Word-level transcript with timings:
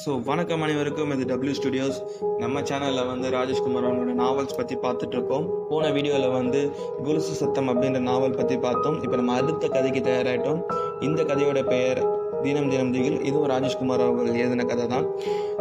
So 0.00 0.10
வணக்கம் 0.28 0.62
அனைவருக்கும். 0.64 1.12
இது 1.14 1.24
டபிள்யூ 1.30 1.52
ஸ்டுடியோஸ் 1.58 1.96
நம்ம 2.42 2.60
சேனலில் 2.68 3.08
வந்து 3.10 3.26
ராஜேஷ்குமார் 3.34 3.86
அவங்களோட 3.88 4.12
நாவல்ஸ் 4.20 4.56
பற்றி 4.58 4.74
பார்த்துட்டு 4.84 5.16
இருக்கோம் 5.16 5.46
போன 5.70 5.84
வீடியோவில் 5.96 6.34
வந்து 6.36 6.60
குலுசு 7.06 7.32
சத்தம் 7.40 7.70
அப்படின்ற 7.72 8.00
நாவல் 8.08 8.36
பற்றி 8.40 8.56
பார்த்தோம். 8.66 8.96
இப்போ 9.04 9.16
நம்ம 9.20 9.34
அடுத்த 9.40 9.68
கதைக்கு 9.76 10.00
தயாராகிட்டோம் 10.08 10.60
இந்த 11.06 11.20
கதையோட 11.30 11.60
பெயர் 11.72 12.00
தினம் 12.44 12.68
தினம் 12.72 12.92
திகில். 12.96 13.18
இதுவும் 13.28 13.48
ராஜேஷ்குமார் 13.54 14.04
அவர்கள் 14.06 14.38
எழுதின 14.42 14.66
கதை 14.72 14.86
தான். 14.94 15.06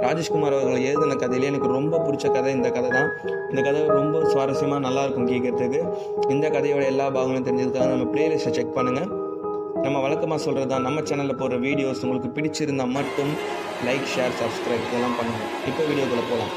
ராஜேஷ்குமார் 0.05 0.55
அவர்கள் 0.57 0.85
எழுதின 0.89 1.17
கதையிலே 1.23 1.49
எனக்கு 1.51 1.69
ரொம்ப 1.77 2.01
பிடிச்ச 2.07 2.25
கதை 2.37 2.51
இந்த 2.57 2.71
கதை 2.77 2.91
தான். 2.97 3.09
இந்த 3.51 3.61
கதை 3.67 3.81
ரொம்ப 3.99 4.25
சுவாரஸ்யமாக 4.33 4.81
நல்லாயிருக்கும் 4.87 5.29
கேட்குறதுக்கு 5.31 5.79
கேட்கறதுக்கு. 5.81 6.33
இந்த 6.35 6.47
கதையோட 6.57 6.83
எல்லா 6.93 7.07
பாகங்களும் 7.17 7.47
தெரிஞ்சதுக்காக 7.49 7.89
நம்ம 7.95 8.09
பிளேலிஸ்ட்டை 8.15 8.53
செக் 8.59 8.77
பண்ணுங்கள் 8.79 9.09
நம்ம 9.85 9.97
வழக்கமாக 10.03 10.39
சொல்கிறது 10.45 10.69
தான் 10.71 10.85
நம்ம 10.87 11.01
சேனலில் 11.09 11.39
போடுற 11.41 11.57
வீடியோஸ் 11.65 12.03
உங்களுக்கு 12.05 12.29
பிடிச்சிருந்தால் 12.37 12.95
மட்டும் 12.99 13.33
லைக் 13.85 14.07
ஷேர் 14.13 14.39
சப்ஸ்கிரைப் 14.41 14.87
இதெல்லாம் 14.87 15.17
பண்ணுங்கள் 15.19 15.53
இப்போ 15.69 15.83
வீடியோக்குள்ளே 15.89 16.25
போகலாம் 16.31 16.55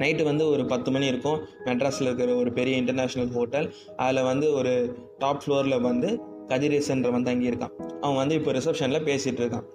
நைட்டு 0.00 0.22
வந்து 0.22 0.44
ஒரு 0.48 0.64
பத்து 0.66 0.90
மணி 0.90 1.06
இருக்கும். 1.06 1.38
மெட்ராஸில் 1.66 2.08
இருக்கிற 2.08 2.34
ஒரு 2.34 2.50
பெரிய 2.52 2.74
இன்டர்நேஷ்னல் 2.82 3.32
ஹோட்டல் 3.36 3.66
அதில் 3.96 4.22
வந்து 4.22 4.46
ஒரு 4.52 4.72
டாப் 5.18 5.40
ஃப்ளோரில் 5.44 5.84
வந்து 5.86 6.10
கதிரேசன்றவன் 6.48 7.26
தங்கியிருக்கான் 7.28 7.74
அவன் 8.00 8.20
வந்து 8.22 8.34
இப்போ 8.38 8.52
ரிசப்ஷனில் 8.52 9.06
பேசிகிட்டு 9.08 9.42
இருக்கான். 9.42 9.66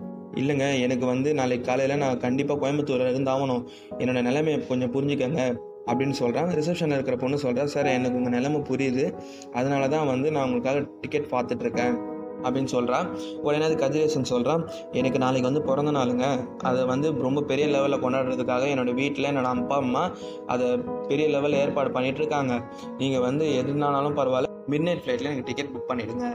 இல்லைங்க 0.42 0.68
எனக்கு 0.86 1.06
வந்து 1.06 1.30
நாளைக்கு 1.40 1.66
காலையில் 1.68 2.02
நான் 2.04 2.22
கண்டிப்பாக 2.24 2.58
கோயம்புத்தூரில் 2.62 3.12
இருந்தாகணும். 3.14 3.64
என்னோடய 3.98 4.28
நிலைமையை 4.30 4.60
கொஞ்சம் 4.68 4.94
புரிஞ்சுக்கங்க 4.96 5.42
அப்படின்னு 5.90 6.16
சொல்கிறான் 6.20 6.50
ரிசப்ஷனில் 6.60 6.98
இருக்கிற 6.98 7.16
பொண்ணு 7.18 7.38
சொல்கிறா 7.44 7.64
சார் 7.74 7.90
எனக்கு 7.98 8.20
உங்கள் 8.20 8.36
நிலைமை 8.38 8.60
புரியுது. 8.70 9.06
அதனால 9.52 9.88
தான் 9.88 10.10
வந்து 10.14 10.28
நான் 10.32 10.44
உங்களுக்காக 10.44 10.82
டிக்கெட் 11.02 11.32
பார்த்துட்ருக்கேன் 11.34 11.96
அப்படின்னு 12.44 12.72
சொல்கிறான் 12.76 13.08
உடனே 13.42 13.66
அது 13.66 13.76
கதிரேசன் 13.76 14.32
சொல்கிறான் 14.32 14.64
எனக்கு 14.92 15.20
நாளைக்கு 15.26 15.50
வந்து 15.50 15.62
பிறந்த 15.70 15.92
நாளுங்க. 15.92 16.26
அதை 16.70 16.82
வந்து 16.86 17.10
ரொம்ப 17.28 17.44
பெரிய 17.52 17.68
லெவலில் 17.68 18.04
கொண்டாடுறதுக்காக 18.06 18.72
என்னோடய 18.74 19.00
வீட்டில் 19.02 19.30
என்னோட 19.32 19.52
அப்பா 19.56 19.76
அம்மா 19.76 20.06
அதை 20.48 20.70
பெரிய 21.08 21.28
லெவலில் 21.38 21.62
ஏற்பாடு 21.66 21.90
பண்ணிகிட்ருக்காங்க 21.90 22.22
இருக்காங்க. 22.24 22.98
நீங்கள் 22.98 23.26
வந்து 23.28 23.46
எதுனாலும் 23.62 24.20
பரவாயில்ல. 24.22 24.52
மிட் 24.72 24.82
நைட் 24.82 25.02
ஃப்ளைட்டில் 25.04 25.30
எனக்கு 25.30 25.44
டிக்கெட் 25.44 25.72
புக் 25.74 25.90
பண்ணிவிடுங்க 25.90 26.26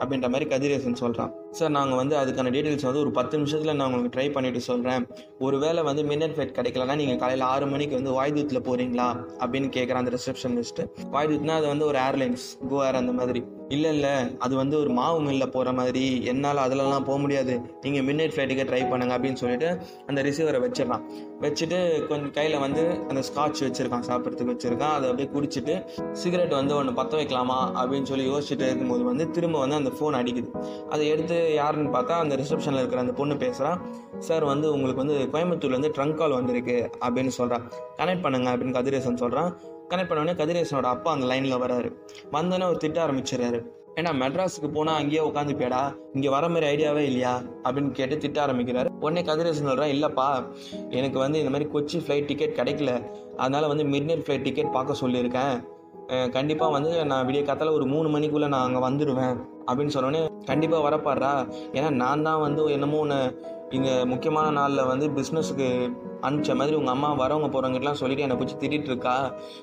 அப்படின்ற 0.00 0.28
மாதிரி 0.28 0.50
கதிரேசன் 0.50 0.94
சொல்கிறான் 0.94 1.32
சார் 1.50 1.70
நாங்கள் 1.70 1.96
வந்து 1.96 2.16
அதுக்கான 2.16 2.50
டீட்டெயில்ஸ் 2.50 2.82
வந்து 2.82 3.00
ஒரு 3.00 3.10
பத்து 3.10 3.38
நிமிஷத்தில் 3.38 3.74
நான் 3.74 3.86
உங்களுக்கு 3.86 4.14
ட்ரை 4.18 4.26
பண்ணிவிட்டு 4.30 4.56
சொல்கிறேன் 4.56 5.06
ஒரு 5.38 5.58
வேளை 5.58 5.82
வந்து 5.82 6.02
மிட் 6.02 6.18
நைட் 6.18 6.36
ஃப்ளைட் 6.36 6.56
கிடைக்கலன்னா 6.58 6.96
நீங்கள் 6.96 7.16
காலையில் 7.16 7.44
ஆறு 7.44 7.66
மணிக்கு 7.66 7.94
வந்து 7.94 8.12
வாய்தூத்தில் 8.20 8.64
போகிறீங்களா 8.66 9.08
அப்படின்னு 9.40 9.70
கேட்குறான் 9.76 10.02
அந்த 10.02 10.12
ரிசப்ஷனிஸ்ட்டு 10.18 10.86
வாய்தூத்னா 11.12 11.56
அது 11.56 11.66
வந்து 11.66 11.86
ஒரு 11.86 11.98
ஏர்லைன்ஸ் 11.98 12.46
கோ 12.68 12.86
ஏர் 12.86 12.94
அந்த 12.94 13.12
மாதிரி. 13.12 13.42
இல்லை 13.74 13.90
இல்லை. 13.96 14.14
அது 14.44 14.54
வந்து 14.60 14.76
ஒரு 14.78 14.90
மாவு 14.98 15.18
மில்லில் 15.20 15.52
போகிற 15.54 15.72
மாதிரி. 15.72 16.04
என்னால் 16.24 16.62
அதிலலாம் 16.64 17.08
போக 17.08 17.18
முடியாது. 17.18 17.54
நீங்கள் 17.80 18.04
மிட் 18.06 18.18
நைட் 18.20 18.34
ஃப்ளைட்டுக்கே 18.34 18.64
ட்ரை 18.70 18.82
பண்ணுங்க 18.90 19.14
அப்படின்னு 19.18 19.40
சொல்லிட்டு 19.42 19.68
அந்த 20.06 20.22
ரிசீவரை 20.22 20.60
வச்சிடறான். 20.64 21.04
வச்சுட்டு 21.40 21.78
கொஞ்சம் 22.06 22.34
கையில் 22.38 22.58
வந்து 22.64 22.82
அந்த 23.08 23.22
ஸ்காட்ச் 23.28 23.62
வச்சுருக்கான். 23.66 24.06
சாப்பிட்றதுக்கு 24.10 24.54
வச்சுருக்கான். 24.54 24.94
அதை 24.98 25.10
அப்படியே 25.10 25.28
குடிச்சிட்டு 25.36 25.74
சிகரெட் 26.12 26.56
வந்து 26.60 26.76
ஒன்று 26.76 26.92
பற்ற 26.92 27.22
வைக்கலாமா 27.22 27.58
அப்படின்னு 27.82 28.10
சொல்லி 28.12 28.26
யோசிச்சுட்டு 28.30 28.68
இருக்கும்போது 28.68 29.04
வந்து 29.10 29.26
திரும்ப 29.30 29.58
வந்து 29.64 29.78
அந்த 29.80 29.92
ஃபோன் 29.98 30.18
அடிக்குது. 30.20 30.50
அதை 30.90 31.08
எடுத்து 31.08 31.38
யாருன்னு 31.54 31.92
பார்த்தா 31.98 32.18
அந்த 32.24 32.36
ரிசப்ஷனில் 32.36 32.80
இருக்கிற 32.82 33.00
அந்த 33.00 33.12
பொண்ணு 33.12 33.36
பேசுகிறான் 33.36 33.80
சார் 34.18 34.44
வந்து 34.44 34.66
உங்களுக்கு 34.72 35.04
வந்து 35.04 35.18
கோயம்புத்தூர்லேருந்து 35.32 35.94
ட்ரங்க் 35.96 36.20
கால் 36.20 36.38
வந்திருக்கு 36.38 36.76
அப்படின்னு 37.06 37.32
சொல்கிறான் 37.40 37.66
கனெக்ட் 37.96 38.24
பண்ணுங்க 38.26 38.48
அப்படின்னு 38.56 38.76
கதிரேசன் 38.78 39.22
சொல்கிறான் 39.22 39.52
கனெக்ட் 39.92 40.10
பண்ணோடனே 40.10 40.34
கதிரேசனோட 40.40 40.88
அப்பா 40.94 41.10
அந்த 41.14 41.26
லைனில் 41.30 41.62
வராரு 41.62 41.88
வந்தோடனே 42.34 42.64
அவர் 42.68 42.82
திட்ட 42.84 42.98
ஆரம்பிச்சிடறாரு. 43.06 43.58
ஏன்னா 43.98 44.10
மெட்ராஸுக்கு 44.20 44.68
போனால் 44.76 44.98
அங்கேயே 45.00 45.22
உட்காந்துப்பியாடா 45.28 45.80
இங்கே 46.16 46.28
வர 46.34 46.44
மாதிரி 46.52 46.66
ஐடியாவே 46.70 47.02
இல்லையா? 47.08 47.32
அப்படின்னு 47.64 47.90
கேட்டு 47.98 48.16
திட்ட 48.22 48.38
ஆரம்பிக்கிறாரு. 48.44 48.88
உடனே 49.04 49.22
கதிரேசன் 49.30 49.68
சொல்கிறேன் 49.70 49.92
இல்லைப்பா 49.94 50.28
எனக்கு 50.98 51.18
வந்து 51.24 51.40
இந்த 51.42 51.52
மாதிரி 51.54 51.68
கொச்சி 51.74 51.98
ஃப்ளைட் 52.04 52.28
டிக்கெட் 52.30 52.58
கிடைக்கல. 52.60 52.92
அதனால் 53.42 53.70
வந்து 53.72 53.84
மிட்நைட் 53.94 54.24
ஃப்ளைட் 54.26 54.46
டிக்கெட் 54.48 54.74
பார்க்க 54.76 55.00
சொல்லியிருக்கேன். 55.02 55.54
கண்டிப்பாக 56.36 56.74
வந்து 56.76 56.92
நான் 57.10 57.26
விடிய 57.26 57.42
காத்தால 57.48 57.74
ஒரு 57.78 57.86
மூணு 57.92 58.08
மணிக்குள்ளே 58.14 58.48
நான் 58.54 58.66
அங்கே 58.68 58.80
வந்துடுவேன் 58.88 59.36
அப்படின்னு 59.68 59.94
சொன்னோடனே 59.96 60.22
கண்டிப்பாக 60.50 60.82
வரப்பாடுறா. 60.88 61.34
ஏன்னா 61.76 61.90
நான் 62.02 62.24
தான் 62.28 62.42
வந்து 62.46 62.62
என்னமோ 62.76 62.98
ஒன்று 63.04 63.18
இந்த 63.72 63.90
முக்கியமான 64.06 64.46
நாளில் 64.50 64.88
வந்து 64.90 65.06
பிஸ்னஸுக்கு 65.08 65.66
அனுப்பிச்ச 66.26 66.54
மாதிரி 66.56 66.76
உங்கள் 66.76 66.94
அம்மா 66.94 67.08
வரவங்க 67.22 67.48
போகிறவங்கலாம் 67.48 67.98
சொல்லிட்டு 68.00 68.24
என்னை 68.24 68.36
பிடிச்சி 68.36 68.56
திட்டிகிட்டு 68.62 68.90
இருக்கா? 68.92 69.14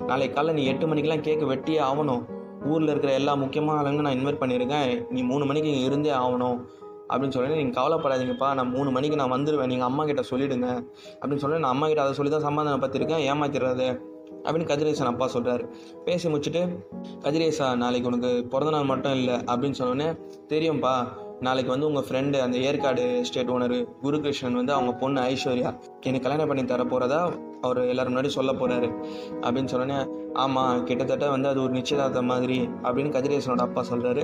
நாளைக்கு 0.09 0.35
காலைல 0.35 0.53
நீ 0.53 0.63
எட்டு 0.65 0.87
மணிக்கெலாம் 0.87 1.25
கேட்க 1.27 1.45
வெட்டியே 1.45 1.79
ஆகணும். 1.89 2.23
ஊரில் 2.65 2.89
இருக்கிற 2.89 3.13
எல்லா 3.13 3.35
முக்கியமான 3.35 3.79
ஆளுங்க 3.81 4.05
நான் 4.07 4.17
இன்வைட் 4.19 4.41
பண்ணியிருக்கேன் 4.41 4.89
நீ 5.09 5.21
மூணு 5.21 5.45
மணிக்கு 5.45 5.69
இங்கே 5.69 5.85
இருந்தே 5.85 6.11
ஆகணும். 6.23 6.57
அப்படின்னு 7.11 7.35
சொல்லி 7.35 7.61
நீங்கள் 7.61 7.77
கவலைப்படாதீங்கப்பா. 7.79 8.49
நான் 8.53 8.73
மூணு 8.75 8.89
மணிக்கு 8.91 9.19
நான் 9.21 9.33
வந்துடுவேன் 9.35 9.71
நீங்கள் 9.73 9.89
அம்மா 9.89 10.05
கிட்ட 10.05 10.23
சொல்லிவிடுங்க 10.31 10.67
அப்படின்னு 11.21 11.43
சொல்லி 11.45 11.59
நான் 11.59 11.73
அம்மா 11.75 11.87
கிட்ட 11.87 12.01
அதை 12.01 12.13
சொல்லி 12.13 12.31
தான் 12.31 12.47
சமாதானம் 12.49 12.83
பார்த்துருக்கேன் 12.83 13.25
ஏமாத்திடுறது 13.29 13.87
அப்படின்னு 14.43 14.69
கதிரேசன் 14.71 15.11
அப்பா 15.11 15.25
சொல்கிறாரு 15.33 15.63
பேசி 16.05 16.27
முடிச்சுட்டு 16.29 16.61
கதிரேசா 17.25 17.75
நாளைக்கு 17.75 18.07
உனக்கு 18.07 18.29
பிறந்த 18.53 18.71
நாள் 18.71 18.91
மட்டும் 18.91 19.13
இல்லை 19.13 19.35
அப்படின்னு 19.51 19.79
சொன்னோடனே 19.79 20.07
தெரியும்ப்பா 20.47 20.93
நாளைக்கு 21.39 21.71
வந்து 21.71 21.87
உங்கள் 21.87 22.05
ஃப்ரெண்டு 22.09 22.39
அந்த 22.39 22.57
ஏற்காடு 22.57 23.25
ஸ்டேட் 23.25 23.49
ஓனர் 23.49 23.87
குருகிருஷ்ணன் 24.03 24.55
வந்து 24.55 24.73
அவங்க 24.73 24.93
பொண்ணு 24.93 25.21
ஐஸ்வர்யா 25.21 25.69
எனக்கு 26.01 26.21
கல்யாணம் 26.21 26.47
பண்ணி 26.47 26.65
தர 26.65 26.83
போகிறதா 26.83 27.31
அவர் 27.61 27.87
எல்லோரும் 27.87 28.15
முன்னாடி 28.15 28.25
சொல்ல 28.25 28.51
போகிறாரு 28.51 28.89
அப்படின்னு 29.41 29.71
சொன்னோன்னே 29.73 30.07
ஆமாம் 30.33 30.83
கிட்டத்தட்ட 30.83 31.29
வந்து 31.29 31.47
அது 31.47 31.63
ஒரு 31.63 31.71
நிச்சயதார்த்தம் 31.71 32.25
மாதிரி 32.25 32.69
அப்படின்னு 32.83 33.13
கதிரேசனோட 33.15 33.57
அப்பா 33.57 33.83
சொல்கிறாரு 33.91 34.23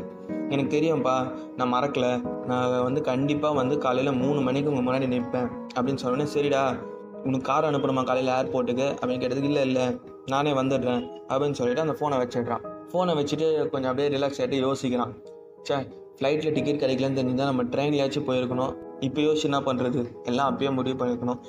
எனக்கு 0.49 0.79
தெரியும்ப்பா 0.79 1.15
நான் 1.55 1.73
மறக்கலை. 1.73 2.11
நான் 2.45 2.83
வந்து 2.83 3.01
கண்டிப்பாக 3.01 3.55
வந்து 3.55 3.77
காலையில் 3.77 4.13
மூணு 4.13 4.41
மணிக்கு 4.41 4.71
உங்கள் 4.71 4.85
முன்னாடி 4.85 5.11
நிற்பேன் 5.13 5.49
அப்படின்னு 5.75 6.03
சொன்னோன்னே 6.03 6.27
சரிடா 6.35 6.79
உனக்கு 7.23 7.41
கார் 7.41 7.63
அனுப்பணுமா 7.63 8.03
காலையில் 8.03 8.33
ஏர்போர்ட்டுக்கு 8.33 8.87
அப்படின்னு 9.01 9.23
கேட்டதுக்கு 9.23 9.51
இல்லை 9.51 9.61
இல்லை 9.61 9.99
நானே 10.25 10.51
வந்துடுறேன். 10.51 11.03
அப்படின்னு 11.29 11.51
சொல்லிட்டு 11.51 11.81
அந்த 11.81 11.95
ஃபோனை 11.99 12.19
வச்சிடுறான். 12.21 12.63
ஃபோனை 12.91 13.13
வச்சுட்டு 13.19 13.69
கொஞ்சம் 13.69 13.91
அப்படியே 13.91 14.17
ரிலாக்ஸ் 14.17 14.41
ஆகிட்டு 14.41 14.59
யோசிக்கிறான். 14.67 15.13
சே 15.61 15.75
ஃப்ளைட்டில் 16.17 16.53
டிக்கெட் 16.53 16.81
கிடைக்கலன்னு 16.83 17.19
தெரிஞ்சுதான் 17.19 17.51
நம்ம 17.51 17.63
ட்ரெயின்லையாச்சும் 17.63 18.27
போயிருக்கணும். 18.27 18.73
இப்போ 18.99 19.21
யோசிச்சு 19.21 19.43
என்ன 19.43 19.59
பண்ணுறது 19.59 20.01
எல்லாம் 20.23 20.49
அப்பயே 20.51 20.73
முடிவு 20.73 20.97
பண்ணியிருக்கணும் 20.99 21.39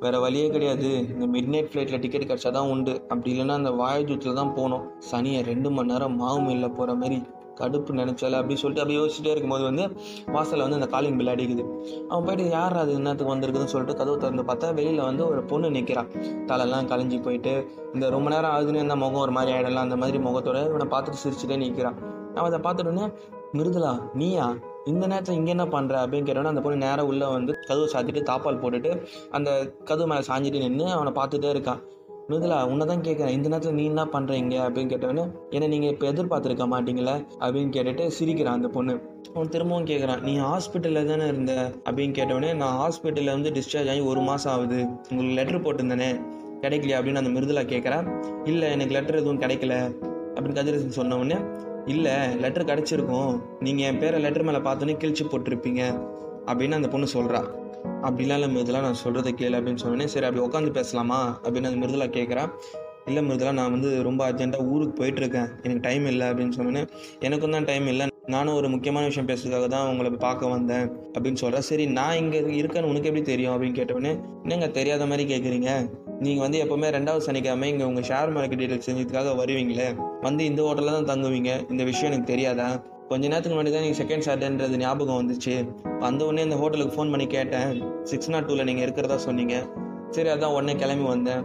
வேறு 0.00 0.20
வழியே 0.20 0.48
கிடையாது. 0.48 0.88
இந்த 1.14 1.26
மிட் 1.26 1.50
நைட் 1.54 1.70
ஃப்ளைட்டில் 1.72 2.00
டிக்கெட் 2.00 2.28
கிடச்சா 2.30 2.50
தான் 2.50 2.68
உண்டு. 2.68 2.94
அப்படி 3.08 3.30
இல்லைன்னா 3.32 3.56
அந்த 3.60 3.70
வாயுதூத்தில் 3.70 4.40
தான் 4.40 4.54
போகணும். 4.54 4.84
சனியை 5.12 5.42
ரெண்டு 5.44 5.70
மணி 5.70 5.92
நேரம் 5.92 6.16
மாவு 6.16 6.40
மில்ல 6.40 6.68
போகிற 6.74 6.94
மாதிரி 6.94 7.18
கடுப்பு 7.58 7.92
நினச்சால 7.92 8.38
அப்படி 8.40 8.54
சொல்லிட்டு 8.60 8.82
அப்படியே 8.82 8.98
யோசிச்சுட்டே 9.00 9.30
இருக்கும்போது 9.30 9.64
வந்து 9.64 9.84
வாசலில் 10.32 10.62
வந்து 10.62 10.78
அந்த 10.80 10.86
காலிங் 10.86 11.16
பில் 11.16 11.32
அடிக்குது. 11.34 11.64
அவன் 12.08 12.24
போயிட்டு 12.24 12.44
யார் 12.50 12.76
அது? 12.76 12.92
என்னத்துக்கு 12.94 13.34
வந்திருக்குதுன்னு 13.34 13.72
சொல்லிட்டு 13.74 13.98
கதவு 13.98 14.16
திறந்து 14.18 14.42
பார்த்தா 14.42 14.74
வெளியில் 14.74 15.02
வந்து 15.04 15.26
ஒரு 15.26 15.42
பொண்ணு 15.42 15.70
நிற்கிறான் 15.70 16.08
தலையெல்லாம் 16.46 16.88
கலைஞ்சி 16.92 17.20
போயிட்டு 17.22 17.52
இந்த 17.94 18.08
ரொம்ப 18.10 18.30
நேரம் 18.30 18.50
ஆகுதுன்னு 18.54 18.84
இந்த 18.86 18.96
முகம் 18.96 19.24
ஒரு 19.26 19.30
மாதிரி 19.30 19.52
ஆகிடலாம் 19.56 19.86
அந்த 19.88 19.96
மாதிரி 19.96 20.18
முகத்தோட 20.18 20.60
இவனை 20.68 20.88
பார்த்துட்டு 20.96 21.22
சிரிச்சுட்டே 21.24 21.56
நிற்கிறான் 21.56 21.98
அவன் 22.34 22.50
அதை 22.52 22.60
பார்த்துட்டோன்னே 22.60 23.06
மிருதுலா 23.56 24.14
நீயா? 24.14 24.56
இந்த 24.84 25.06
நேரத்தில் 25.06 25.34
இங்கே 25.34 25.50
என்ன 25.50 25.64
பண்ணுற 25.64 25.94
அப்படின்னு 26.02 26.28
கேட்டோன்னா 26.28 26.44
அந்த 26.44 26.60
பொண்ணு 26.60 26.78
நேராக 26.78 27.06
உள்ளே 27.06 27.26
வந்து 27.26 27.54
கதவு 27.66 27.90
சாத்திட்டு 27.92 28.22
தாப்பால் 28.22 28.60
போட்டுட்டு 28.60 29.06
அந்த 29.30 29.72
கதவு 29.84 30.08
மேலே 30.08 30.20
சாஞ்சிட்டு 30.20 30.68
நின்று 30.68 30.86
அவனை 30.86 31.12
பார்த்துட்டே 31.12 31.50
இருக்கான் 31.56 31.82
மிருதுலா 32.28 32.64
உன்னை 32.64 32.86
தான் 32.86 33.00
கேட்குறேன் 33.00 33.28
இந்த 33.28 33.48
நேரத்தில் 33.48 33.74
நீ 33.74 33.84
என்ன 33.84 34.04
பண்ணுறீங்க 34.04 34.56
அப்படின்னு 34.66 34.90
கேட்டவொடனே 34.92 35.24
ஏன்னா 35.50 35.68
நீங்கள் 35.68 35.90
இப்போ 35.90 36.12
எதிர்பார்த்துருக்க 36.12 36.66
மாட்டீங்களே? 36.74 37.14
அப்படின்னு 37.40 37.72
கேட்டுட்டு 37.76 38.06
சிரிக்கிறான் 38.06 38.52
அந்த 38.52 38.68
பொண்ணு. 38.68 39.00
அவன் 39.34 39.48
திரும்பவும் 39.48 39.84
கேட்குறான் 39.84 40.20
நீ 40.20 40.38
ஹாஸ்பிட்டலில் 40.38 41.04
தானே 41.04 41.26
இருந்த? 41.26 41.72
அப்படின்னு 41.84 42.16
கேட்டவொடனே 42.18 42.54
நான் 42.54 42.78
ஹாஸ்பிட்டலில் 42.78 43.32
வந்து 43.32 43.50
டிஸ்சார்ஜ் 43.50 43.90
ஆகி 43.90 44.00
ஒரு 44.00 44.20
மாதம் 44.20 44.52
ஆகுது. 44.52 44.86
உங்களுக்கு 45.10 45.40
லெட்ரு 45.40 45.62
போட்டிருந்தேனே? 45.62 46.20
கிடைக்கலையா? 46.60 46.98
அப்படின்னு 47.00 47.24
அந்த 47.24 47.40
மிருதுலா 47.40 47.64
கேட்குறேன் 47.64 48.24
இல்லை 48.44 48.70
எனக்கு 48.70 48.94
லெட்டர் 48.94 49.14
எதுவும் 49.14 49.40
கிடைக்கல. 49.40 49.74
அப்படின்னு 50.34 50.58
கதிரசன் 50.58 50.98
சொன்ன 51.00 51.16
உடனே 51.16 51.34
இல்லை 51.86 52.36
லெட்டர் 52.36 52.64
கிடச்சிருக்கும். 52.64 53.42
நீங்கள் 53.60 53.86
என் 53.86 53.98
பேரை 53.98 54.20
லெட்டர் 54.20 54.42
மேலே 54.42 54.58
பார்த்தோன்னே 54.58 54.96
கிழிச்சு 55.02 55.24
போட்டிருப்பீங்க 55.32 55.82
அப்படின்னு 56.46 56.78
அந்த 56.78 56.88
பொண்ணு 56.88 57.06
சொல்கிறா 57.14 57.40
அப்படிலாம் 58.02 58.38
இல்லை 58.38 58.48
மிருதுலா 58.56 58.80
நான் 58.80 59.02
சொல்கிறத 59.04 59.32
கேளு 59.40 59.58
அப்படின்னு 59.58 59.82
சொன்னோன்னே 59.84 60.04
சரி 60.04 60.26
அப்படி 60.26 60.44
உட்காந்து 60.46 60.70
பேசலாமா? 60.70 61.40
அப்படின்னு 61.42 61.70
அந்த 61.70 61.86
மிருதுலா 61.86 62.08
கேட்குறா 62.18 62.46
இல்லை 63.06 63.28
மிருதுலா 63.28 63.52
நான் 63.52 63.70
வந்து 63.70 64.02
ரொம்ப 64.02 64.32
அர்ஜென்ட்டாக 64.32 64.68
ஊருக்கு 64.68 65.04
போயிட்டுருக்கேன் 65.04 65.50
எனக்கு 65.62 65.80
டைம் 65.80 66.06
இல்லை 66.06 66.26
அப்படின்னு 66.26 66.50
சொன்னேன் 66.50 66.88
எனக்கும் 67.20 67.50
தான் 67.50 67.64
டைம் 67.64 67.86
இல்லை. 67.86 68.06
நானும் 68.30 68.54
ஒரு 68.54 68.68
முக்கியமான 68.68 69.04
விஷயம் 69.04 69.28
பேசுறதுக்காக 69.28 69.68
தான் 69.68 69.88
உங்களை 69.88 70.10
பார்க்க 70.10 70.46
வந்தேன் 70.46 70.84
அப்படின்னு 71.14 71.34
சொல்கிறேன் 71.34 71.64
சரி 71.68 71.86
நான் 71.86 72.16
இங்கே 72.16 72.38
இருக்கேன்னு 72.38 72.90
உனக்கு 72.90 73.08
எப்படி 73.08 73.22
தெரியும் 73.22 73.54
அப்படின்னு 73.54 73.78
கேட்டவுடனே 73.78 74.12
என்னங்க 74.44 74.68
தெரியாத 74.68 75.06
மாதிரி 75.06 75.24
கேட்குறீங்க 75.32 75.70
நீங்கள் 76.20 76.44
வந்து 76.44 76.58
எப்போவுமே 76.64 76.88
ரெண்டாவது 76.96 77.18
சனிக்கிழமை 77.18 77.68
இங்கே 77.68 77.84
உங்கள் 77.84 78.06
ஷேர் 78.10 78.32
மார்க்கெட் 78.36 78.60
டீட்டெயில் 78.62 78.84
செஞ்சதுக்காக 78.86 79.32
வருவீங்களே? 79.40 79.88
வந்து 80.20 80.44
இந்த 80.44 80.62
ஹோட்டலில் 80.62 80.96
தான் 80.98 81.10
தங்குவீங்க? 81.12 81.70
இந்த 81.70 81.84
விஷயம் 81.84 82.12
எனக்கு 82.12 82.32
தெரியாதா? 82.32 82.68
கொஞ்ச 83.08 83.28
நேரத்துக்கு 83.28 83.56
முன்னாடி 83.56 83.72
தான் 83.72 83.84
நீங்கள் 83.86 84.00
செகண்ட் 84.02 84.26
சாட்டர்ன்றது 84.28 84.76
ஞாபகம் 84.76 85.20
வந்துச்சு. 85.22 85.54
வந்த 86.00 86.24
உடனே 86.24 86.42
இந்த 86.42 86.56
ஹோட்டலுக்கு 86.56 86.94
ஃபோன் 86.96 87.10
பண்ணி 87.10 87.26
கேட்டேன். 87.26 87.82
சிக்ஸ் 88.02 88.30
நாட் 88.30 88.44
டூவில் 88.44 88.64
நீங்கள் 88.64 88.82
இருக்கிறதா 88.82 89.16
சொன்னீங்க. 89.16 89.66
சரி 90.10 90.28
அதான் 90.28 90.54
உடனே 90.58 90.76
கிளம்பி 90.76 91.04
வந்தேன். 91.04 91.42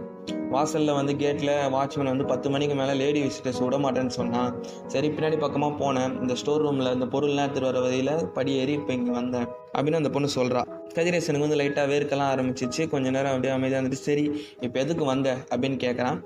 வாசலில் 0.54 0.96
வந்து 0.98 1.12
கேட்டில் 1.22 1.52
வாட்ச்மேன் 1.74 2.10
வந்து 2.12 2.26
பத்து 2.30 2.48
மணிக்கு 2.54 2.74
மேலே 2.80 2.94
லேடி 3.02 3.20
விசிட்டர்ஸ் 3.26 3.60
விட 3.64 3.78
மாட்டேன்னு 3.84 4.14
சொன்னான் 4.18 4.52
சரி 4.92 5.08
பின்னாடி 5.16 5.38
பக்கமாக 5.44 5.74
போனேன். 5.82 6.14
இந்த 6.22 6.34
ஸ்டோர் 6.40 6.64
ரூமில் 6.66 6.92
இந்த 6.96 7.08
பொருள்லாம் 7.14 7.46
எடுத்துகிட்டு 7.46 7.70
வர 7.70 7.80
வழியில் 7.86 8.14
படி 8.36 8.54
ஏறி 8.62 8.74
இப்போ 8.80 8.92
இங்கே 8.98 9.14
வந்தேன் 9.20 9.46
அப்படின்னு 9.76 10.00
அந்த 10.02 10.12
பொண்ணு 10.16 10.30
சொல்கிறா 10.38 10.62
கதிரேசனுக்கு 10.96 11.46
வந்து 11.46 11.60
லைட்டாக 11.62 11.86
வேர்க்கெல்லாம் 11.92 12.32
ஆரம்பிச்சிச்சு. 12.34 12.82
கொஞ்ச 12.94 13.06
நேரம் 13.16 13.32
அப்படியே 13.34 13.54
அமைதியாக 13.56 13.80
இருந்துட்டு 13.82 14.06
சரி 14.08 14.26
இப்போ 14.66 14.76
எதுக்கு 14.84 15.04
வந்த 15.12 15.36
அப்படின்னு 15.52 15.78
கேட்குறான் 15.86 16.18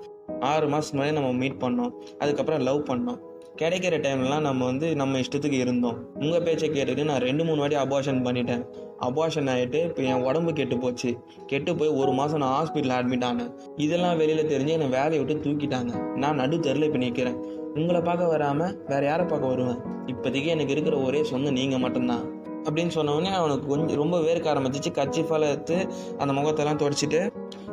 ஆறு 0.53 0.67
மாதம் 0.73 0.95
முன்னாடி 0.97 1.19
நம்ம 1.19 1.33
மீட் 1.43 1.61
பண்ணோம். 1.65 1.93
அதுக்கப்புறம் 2.23 2.67
லவ் 2.69 2.81
பண்ணோம். 2.91 3.21
கிடைக்கிற 3.61 3.95
டைம்லாம் 4.05 4.45
நம்ம 4.47 4.65
வந்து 4.65 4.87
நம்ம 5.01 5.19
இஷ்டத்துக்கு 5.19 5.59
இருந்தோம். 5.65 5.97
உங்கள் 6.15 6.43
பேச்சை 6.43 6.69
கேட்டுட்டு 6.71 7.03
நான் 7.05 7.21
ரெண்டு 7.21 7.45
மூணு 7.45 7.61
வாட்டி 7.63 7.77
அபார்ஷன் 7.77 8.21
பண்ணிட்டேன். 8.27 8.63
அபார்ஷன் 9.01 9.51
ஆகிட்டு 9.55 9.79
இப்போ 9.89 10.03
என் 10.03 10.23
உடம்பு 10.29 10.53
கெட்டு 10.53 10.77
போச்சு. 10.79 11.11
கெட்டு 11.47 11.77
போய் 11.77 11.89
ஒரு 11.89 12.13
மாதம் 12.13 12.39
நான் 12.39 12.55
ஹாஸ்பிட்டலில் 12.59 12.97
அட்மிட் 12.99 13.27
ஆனேன். 13.31 13.51
இதெல்லாம் 13.77 14.17
வெளியில் 14.17 14.51
தெரிஞ்சு 14.53 14.75
என்னை 14.77 14.89
வேலையை 14.99 15.19
விட்டு 15.23 15.45
தூக்கிட்டாங்க. 15.47 15.93
நான் 16.17 16.35
நடு 16.35 16.59
தெருல 16.59 16.89
இப்போ 16.91 16.99
நிற்கிறேன் 16.99 17.39
உங்களை 17.75 18.01
பார்க்க 18.01 18.27
வராமல் 18.27 18.77
வேறு 18.87 19.07
யாரை 19.07 19.27
பார்க்க 19.27 19.53
வருவேன்? 19.55 19.81
இப்போதைக்கு 20.07 20.53
எனக்கு 20.55 20.73
இருக்கிற 20.73 20.97
ஒரே 20.97 21.25
சொந்தம் 21.25 21.59
நீங்கள் 21.61 21.79
மட்டும்தான். 21.79 22.25
அப்படின்னு 22.65 22.93
சொன்னவொடனே 22.97 23.31
அவனுக்கு 23.33 23.67
கொஞ்சம் 23.67 23.97
ரொம்ப 23.97 24.17
வேர்க்க 24.21 24.53
ஆரம்பிச்சிச்சு. 24.53 24.91
கச்சிஃபால 24.99 25.49
எடுத்து 25.51 25.77
அந்த 26.19 26.33
முகத்தெல்லாம் 26.41 26.83
தொடச்சிட்டு 26.83 27.21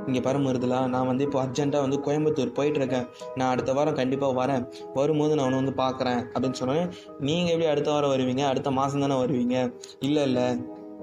இங்கே 0.06 0.20
பாரு 0.20 0.40
மருதுலா 0.40 0.88
நான் 0.88 1.08
வந்து 1.08 1.24
இப்போ 1.24 1.44
அர்ஜென்ட்டாக 1.44 1.80
வந்து 1.80 2.00
கோயம்புத்தூர் 2.00 2.54
போயிட்டுருக்கேன். 2.56 3.08
நான் 3.36 3.52
அடுத்த 3.52 3.74
வாரம் 3.74 3.96
கண்டிப்பாக 3.96 4.46
வரேன். 4.46 4.72
வரும்போது 4.94 5.36
நான் 5.36 5.54
உன்னை 5.54 5.74
வந்து 5.74 5.84
பார்க்குறேன் 5.84 6.26
அப்படின்னு 6.34 6.52
சொன்னேன் 6.52 6.90
நீங்கள் 7.20 7.52
எப்படி 7.52 7.70
அடுத்த 7.70 7.92
வாரம் 7.92 8.12
வருவீங்க? 8.12 8.40
அடுத்த 8.40 8.72
மாதம் 8.72 9.00
தானே 9.00 9.14
வருவீங்க? 9.14 9.76
இல்லை 10.00 10.24
இல்லை. 10.24 10.44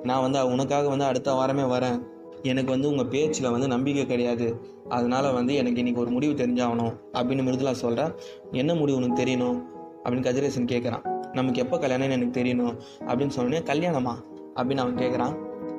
நான் 0.02 0.20
வந்து 0.20 0.50
உனக்காக 0.50 0.88
வந்து 0.88 1.04
அடுத்த 1.04 1.32
வாரமே 1.32 1.62
வரேன். 1.62 2.02
எனக்கு 2.43 2.70
வந்து 2.70 2.88
உங்கள் 2.88 3.06
பேச்சில் 3.06 3.50
வந்து 3.50 3.69
நம்பிக்கை 3.69 4.06
கிடையாது. 4.06 4.75
அதனால் 4.88 5.32
வந்து 5.32 5.54
எனக்கு 5.54 5.82
இன்றைக்கி 5.82 5.96
ஒரு 5.96 6.10
முடிவு 6.10 6.46
தெரிஞ்சாகணும் 6.46 6.96
அப்படின்னு 7.12 7.44
மிருதுலா 7.46 7.72
சொல்கிறேன் 7.72 8.12
என்ன 8.50 8.75
முடிவு 8.75 8.98
உனக்கு 8.98 9.25
தெரியணும்? 9.25 9.62
அப்படின்னு 10.04 10.22
கதிரேசன் 10.22 10.64
கேட்குறான் 10.64 11.14
நமக்கு 11.32 11.62
எப்போ 11.62 11.76
கல்யாணம்னு 11.76 12.10
எனக்கு 12.10 12.43
தெரியணும் 12.43 12.78
அப்படின்னு 13.06 13.31
சொன்னோடனே 13.37 13.60
கல்யாணமா? 13.72 14.12
அப்படின்னு 14.54 14.76
அவன் 14.76 14.94
கேட்குறான் 14.94 15.37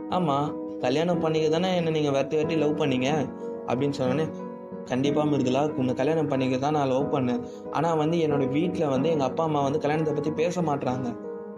ஆமாம் 0.09 0.66
கல்யாணம் 0.83 1.21
பண்ணிக்க 1.23 1.47
தானே 1.55 1.69
என்னை 1.77 1.91
நீங்கள் 1.97 2.15
வெட்டி 2.17 2.35
வெட்டி 2.39 2.55
லவ் 2.63 2.79
பண்ணீங்க? 2.81 3.09
அப்படின்னு 3.69 3.97
சொன்னோடனே 3.99 4.25
கண்டிப்பாக 4.89 5.25
மிருதுலா 5.31 5.61
உன்னை 5.81 5.93
கல்யாணம் 5.93 6.29
பண்ணிக்க 6.31 6.57
தான் 6.57 6.75
நான் 6.77 6.91
லவ் 6.91 7.13
பண்ணேன். 7.13 7.41
ஆனால் 7.77 7.97
வந்து 8.01 8.17
என்னோட 8.25 8.43
வீட்டில் 8.57 8.91
வந்து 8.95 9.07
எங்கள் 9.13 9.29
அப்பா 9.29 9.43
அம்மா 9.43 9.61
வந்து 9.61 9.79
கல்யாணத்தை 9.85 10.13
பற்றி 10.13 10.31
பேச 10.31 10.61
மாட்டுறாங்க 10.61 11.07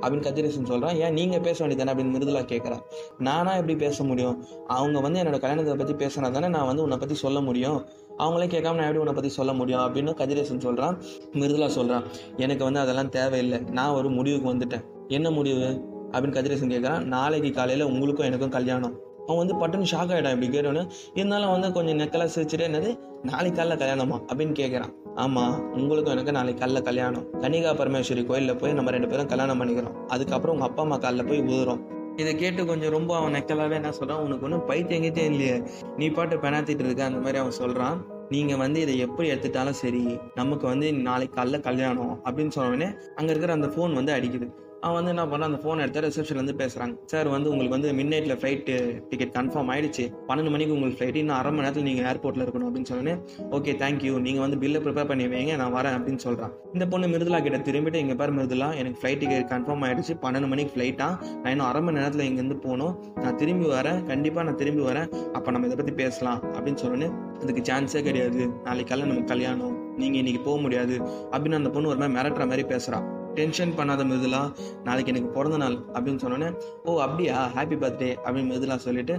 அப்படின்னு 0.02 0.26
கதிரேசன் 0.28 0.70
சொல்கிறான் 0.72 0.98
ஏன் 1.04 1.16
நீங்கள் 1.18 1.42
பேச 1.48 1.58
வேண்டியதானே 1.64 1.92
அப்படின்னு 1.94 2.14
மிருதுலா 2.16 2.42
கேட்குறான் 2.52 2.84
நானா 3.28 3.56
எப்படி 3.56 3.76
பேச 3.76 4.04
முடியும்? 4.04 4.36
அவங்க 4.66 5.00
வந்து 5.00 5.20
என்னோட 5.22 5.38
கல்யாணத்தை 5.40 5.76
பற்றி 5.76 5.96
பேசினா 6.04 6.32
தானே 6.32 6.48
நான் 6.48 6.66
வந்து 6.66 6.82
உன்னை 6.82 6.98
பற்றி 6.98 7.16
சொல்ல 7.16 7.40
முடியும். 7.42 7.80
அவங்களே 8.18 8.48
கேட்காம 8.54 8.80
நான் 8.80 8.88
எப்படி 8.90 9.04
உன்னை 9.06 9.14
பற்றி 9.14 9.30
சொல்ல 9.30 9.54
முடியும்? 9.54 9.84
அப்படின்னு 9.86 10.14
கதிரேசன் 10.22 10.66
சொல்கிறான் 10.68 10.98
மிருதுலா 11.34 11.68
சொல்கிறான் 11.68 12.06
எனக்கு 12.38 12.64
வந்து 12.64 12.80
அதெல்லாம் 12.80 13.10
தேவையில்லை. 13.10 13.60
நான் 13.72 13.96
ஒரு 14.00 14.10
முடிவுக்கு 14.10 14.54
வந்துட்டேன். 14.54 14.86
என்ன 15.08 15.30
முடிவு? 15.30 15.68
அப்படின்னு 16.12 16.38
கதிரேசன் 16.40 16.74
கேட்குறான் 16.76 17.04
நாளைக்கு 17.16 17.52
காலையில் 17.52 17.90
உங்களுக்கும் 17.92 18.26
எனக்கும் 18.26 18.56
கல்யாணம். 18.58 18.96
அவன் 19.30 19.42
வந்து 19.42 19.56
பட்டுன்னு 19.62 19.92
ஷாக் 19.92 20.12
ஆகிடும் 20.14 20.36
இப்படி 20.36 20.50
கேட்டோன்னு 20.56 20.84
இருந்தாலும் 21.14 21.52
வந்து 21.52 21.72
கொஞ்சம் 21.72 22.00
நெக்கலாக 22.00 22.30
சிரிச்சுட்டு 22.36 22.68
என்னது 22.70 22.90
நாளைக்கு 23.24 23.58
காலைல 23.60 23.76
கல்யாணமா? 23.82 24.18
அப்படின்னு 24.30 24.54
கேட்குறான் 24.62 24.94
ஆமாம் 25.16 25.56
உங்களுக்கும் 25.74 26.14
எனக்கு 26.14 26.32
நாளைக்கு 26.32 26.62
காலைல 26.64 26.82
கல்யாணம். 26.82 27.24
கன்னிகா 27.42 27.72
பரமேஸ்வரி 27.80 28.24
கோயிலில் 28.26 28.56
போய் 28.56 28.74
நம்ம 28.74 28.92
ரெண்டு 28.92 29.08
பேரும் 29.08 29.32
கல்யாணம் 29.32 29.60
பண்ணிக்கிறோம். 29.62 29.96
அதுக்கப்புறம் 30.08 30.56
உங்கள் 30.56 30.70
அப்பா 30.70 30.84
அம்மா 30.84 30.98
காலில் 30.98 31.26
போய் 31.26 31.42
ஊதுறோம். 31.54 31.82
இதை 32.16 32.32
கேட்டு 32.36 32.66
கொஞ்சம் 32.66 32.94
ரொம்ப 32.98 33.12
அவன் 33.18 33.34
நெக்கலாவே 33.34 33.76
என்ன 33.80 33.92
சொல்கிறான் 33.92 34.24
உனக்கு 34.24 34.46
ஒன்றும் 34.48 34.66
பைத்தியங்கிட்டே 34.70 35.26
இல்லையே. 35.32 35.58
நீ 35.98 36.08
பாட்டு 36.10 36.38
பெணாத்திட்டு 36.38 36.86
இருக்க 36.86 37.04
அந்த 37.04 37.20
மாதிரி 37.20 37.38
அவன் 37.38 37.60
சொல்கிறான் 37.62 38.00
நீங்கள் 38.30 38.58
வந்து 38.58 38.80
இதை 38.82 38.96
எப்படி 38.98 39.28
எடுத்துட்டாலும் 39.32 39.80
சரி 39.84 40.04
நமக்கு 40.36 40.68
வந்து 40.68 40.94
நாளைக்கு 41.08 41.36
காலைல 41.40 41.60
கல்யாணம் 41.60 42.16
அப்படின்னு 42.26 42.56
சொன்னோடனே 42.56 42.90
அங்கே 43.16 43.30
இருக்கிற 43.30 43.54
அந்த 43.54 43.68
ஃபோன் 43.68 43.94
வந்து 43.94 44.14
அடிக்குது. 44.14 44.48
அவன் 44.86 44.98
வந்து 44.98 45.12
என்ன 45.14 45.24
பண்ணான் 45.32 45.50
அந்த 45.50 45.60
ஃபோன் 45.64 45.82
எடுத்து 45.84 46.02
ரிசப்ஷன்லேருந்து 46.06 46.54
பேசுகிறாங்க 46.62 46.94
சார் 47.12 47.28
வந்து 47.34 47.48
உங்களுக்கு 47.52 47.76
வந்து 47.76 47.90
மிட் 47.98 48.12
நைட்டில் 48.12 48.36
ஃப்ளைட்டு 48.42 48.76
டிக்கெட் 49.10 49.34
கன்ஃபார்ம் 49.38 49.70
ஆயிடுச்சு. 49.74 50.04
பன்னெண்டு 50.30 50.52
மணிக்கு 50.54 50.76
உங்களுக்கு 50.76 51.00
ஃப்ளைட் 51.00 51.18
இன்னும் 51.22 51.38
அரை 51.38 51.50
மணி 51.52 51.64
நேரத்தில் 51.66 51.88
நீங்கள் 51.88 52.08
ஏர்போர்ட்டில் 52.12 52.44
இருக்கணும் 52.46 52.68
அப்படின்னு 52.70 52.90
சொன்னேன் 52.92 53.20
ஓகே 53.58 53.74
தேங்க்யூ 53.82 54.14
நீங்கள் 54.28 54.44
வந்து 54.46 54.58
பில்லை 54.64 54.82
ப்ரிப்பேர் 54.86 55.10
பண்ணி 55.12 55.26
வைங்க 55.34 55.56
நான் 55.62 55.76
வரேன் 55.78 55.96
அப்படின்னு 55.98 56.22
சொல்கிறான் 56.26 56.54
இந்த 56.74 56.88
பொண்ணு 56.94 57.08
மிருதுலா 57.14 57.42
கிட்ட 57.48 57.60
திரும்பிட்டு 57.68 58.02
எங்கள் 58.04 58.20
பேர் 58.22 58.36
மிருதுலா 58.38 58.70
எனக்கு 58.82 59.00
ஃப்ளைட் 59.02 59.22
டிக்கெட் 59.24 59.52
கன்ஃபார்ம் 59.54 59.86
ஆயிடுச்சு. 59.90 60.16
பன்னெண்டு 60.26 60.50
மணிக்கு 60.54 60.74
ஃப்ளைட்டா 60.76 61.10
நான் 61.42 61.52
இன்னும் 61.54 61.68
அரை 61.70 61.82
மணி 61.82 62.00
நேரத்தில் 62.00 62.26
இங்கேருந்து 62.30 62.60
போகணும். 62.68 62.96
நான் 63.24 63.40
திரும்பி 63.44 63.70
வரேன். 63.76 64.02
கண்டிப்பாக 64.12 64.48
நான் 64.50 64.60
திரும்பி 64.64 64.84
வரேன். 64.90 65.08
அப்போ 65.38 65.52
நம்ம 65.52 65.68
இதை 65.72 65.78
பற்றி 65.84 65.96
பேசலாம் 66.04 66.42
அப்படின்னு 66.56 66.82
சொன்னேன் 66.86 67.16
அதுக்கு 67.42 67.64
சான்ஸே 67.72 68.04
கிடையாது. 68.10 68.42
நாளைக்கு 68.68 68.92
காலையில் 68.92 69.14
நமக்கு 69.14 69.34
கல்யாணம். 69.36 69.78
நீங்கள் 70.02 70.22
இன்னைக்கு 70.24 70.44
போக 70.50 70.60
முடியாது. 70.66 70.98
அப்படின்னு 71.34 71.62
அந்த 71.62 71.72
பொண்ணு 71.78 71.94
ஒரு 71.94 72.02
மாதிரி 72.04 72.18
மிரட்டுற 72.20 72.46
மாதிரி 72.52 72.66
பேசுகிறான் 72.74 73.08
டென்ஷன் 73.40 73.76
பண்ணாத 73.78 74.04
மிருதுலா 74.06 74.42
நாளைக்கு 74.84 75.12
எனக்கு 75.14 75.30
பிறந்த 75.30 75.58
நாள் 75.58 75.78
அப்படின்னு 75.96 76.22
சொன்னோன்னே 76.24 76.50
ஓ 76.86 77.00
அப்படியா? 77.02 77.38
ஹாப்பி 77.56 77.78
பர்த்டே 77.84 78.10
அப்படின்னு 78.26 78.52
மிருதுலா 78.52 78.78
சொல்லிட்டு 78.86 79.16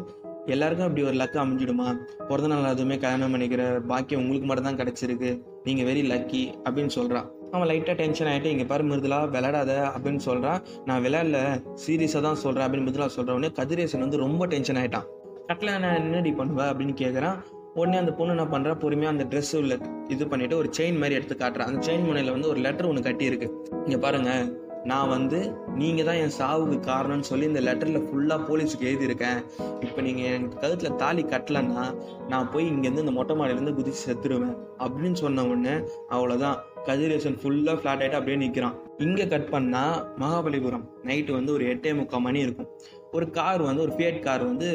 எல்லாருக்கும் 0.47 0.87
அப்படி 0.87 1.03
ஒரு 1.07 1.17
லக்கு 1.17 1.39
அமைஞ்சிடுமா? 1.43 1.87
பிறந்த 2.29 2.49
நாள் 2.53 2.71
அதுவுமே 2.71 2.97
கல்யாணம் 2.99 3.35
பண்ணிக்கிற 3.35 3.63
பாக்கியம் 3.87 4.23
உங்களுக்கு 4.23 4.47
மட்டும் 4.47 4.69
தான் 4.69 4.79
கிடைச்சிருக்கு. 4.79 5.31
நீங்கள் 5.65 5.87
வெரி 5.87 6.03
லக்கி 6.13 6.43
அப்படின்னு 6.65 6.93
சொல்கிறான் 6.97 7.29
அவன் 7.53 7.69
லைட்டாக 7.69 7.95
டென்ஷன் 7.95 8.29
ஆகிட்டு 8.29 8.51
இங்கே 8.51 8.67
பாரு 8.67 8.85
மிருதுலா 8.85 9.19
விளையாடாத 9.31 9.73
அப்படின்னு 9.95 10.23
சொல்கிறான் 10.27 10.61
நான் 10.85 11.03
விளையாடல 11.03 11.39
சீரியஸாக 11.85 12.23
தான் 12.23 12.41
சொல்கிறேன் 12.43 12.67
அப்படின்னு 12.67 12.87
மிருதுலா 12.87 13.09
சொல்கிறவனே 13.17 13.51
கதிரேசன் 13.53 14.05
வந்து 14.07 14.19
ரொம்ப 14.19 14.47
டென்ஷன் 14.47 14.79
ஆகிட்டான் 14.83 15.09
கட்டில் 15.49 15.81
நான் 15.81 15.99
என்னடி 16.01 16.33
பண்ணுவேன் 16.33 16.71
அப்படின்னு 16.71 16.95
கேட்குறான் 16.95 17.39
உடனே 17.79 17.97
அந்த 18.03 18.13
பொண்ணு 18.19 18.35
என்ன 18.37 18.47
பண்ணுறா 18.55 18.73
பொறுமையாக 18.83 19.15
அந்த 19.15 19.27
ட்ரெஸ் 19.33 19.53
உள்ள 19.59 19.75
இது 20.15 20.25
பண்ணிட்டு 20.31 20.57
ஒரு 20.61 20.69
செயின் 20.79 20.99
மாதிரி 21.03 21.17
எடுத்து 21.19 21.35
காட்டுறா. 21.43 21.67
அந்த 21.71 21.81
செயின் 21.89 22.09
முனையில் 22.09 22.35
வந்து 22.35 22.51
ஒரு 22.53 22.61
லெட்டர் 22.67 22.89
ஒன்று 22.89 23.07
கட்டியிருக்கு. 23.09 23.49
இங்கே 23.85 23.99
பாருங்கள் 24.07 24.49
நான் 24.91 25.11
வந்து 25.15 25.39
நீங்கள் 25.81 26.07
தான் 26.09 26.19
என் 26.23 26.35
சாவுக்கு 26.39 26.77
காரணம்னு 26.89 27.29
சொல்லி 27.31 27.45
இந்த 27.51 27.61
லெட்டரில் 27.67 28.07
ஃபுல்லாக 28.07 28.41
போலீஸுக்கு 28.49 28.89
எழுதியிருக்கேன். 28.91 29.41
இப்போ 29.87 30.01
நீங்கள் 30.07 30.29
என் 30.35 30.49
கழுத்தில் 30.63 30.97
தாலி 31.03 31.23
கட்டலன்னா 31.33 31.85
நான் 32.33 32.51
போய் 32.55 32.69
இங்கேருந்து 32.73 33.05
இந்த 33.05 33.15
மொட்டை 33.19 33.37
மாடியிலேருந்து 33.41 33.77
குதிச்சு 33.79 34.03
செத்துருவேன். 34.09 34.57
அப்படின்னு 34.85 35.21
சொன்ன 35.25 35.47
உடனே 35.51 35.75
அவ்வளோதான் 36.17 36.59
கதிரேசன் 36.89 37.39
ஃபுல்லாக 37.41 37.77
ஃப்ளாட் 37.81 38.03
ஆகிட்டு 38.03 38.19
அப்படியே 38.19 38.39
நிற்கிறான் 38.45 38.77
இங்கே 39.07 39.27
கட் 39.35 39.51
பண்ணால் 39.55 39.97
மகாபலிபுரம் 40.23 40.87
நைட்டு 41.09 41.39
வந்து 41.39 41.53
ஒரு 41.57 41.65
எட்டே 41.73 41.93
முக்கால் 42.01 42.27
மணி 42.29 42.41
இருக்கும். 42.47 42.71
ஒரு 43.17 43.27
கார் 43.39 43.63
வந்து 43.71 43.85
ஒரு 43.87 43.95
ஃபியட் 43.97 44.21
கார் 44.29 44.45
வந்து 44.51 44.69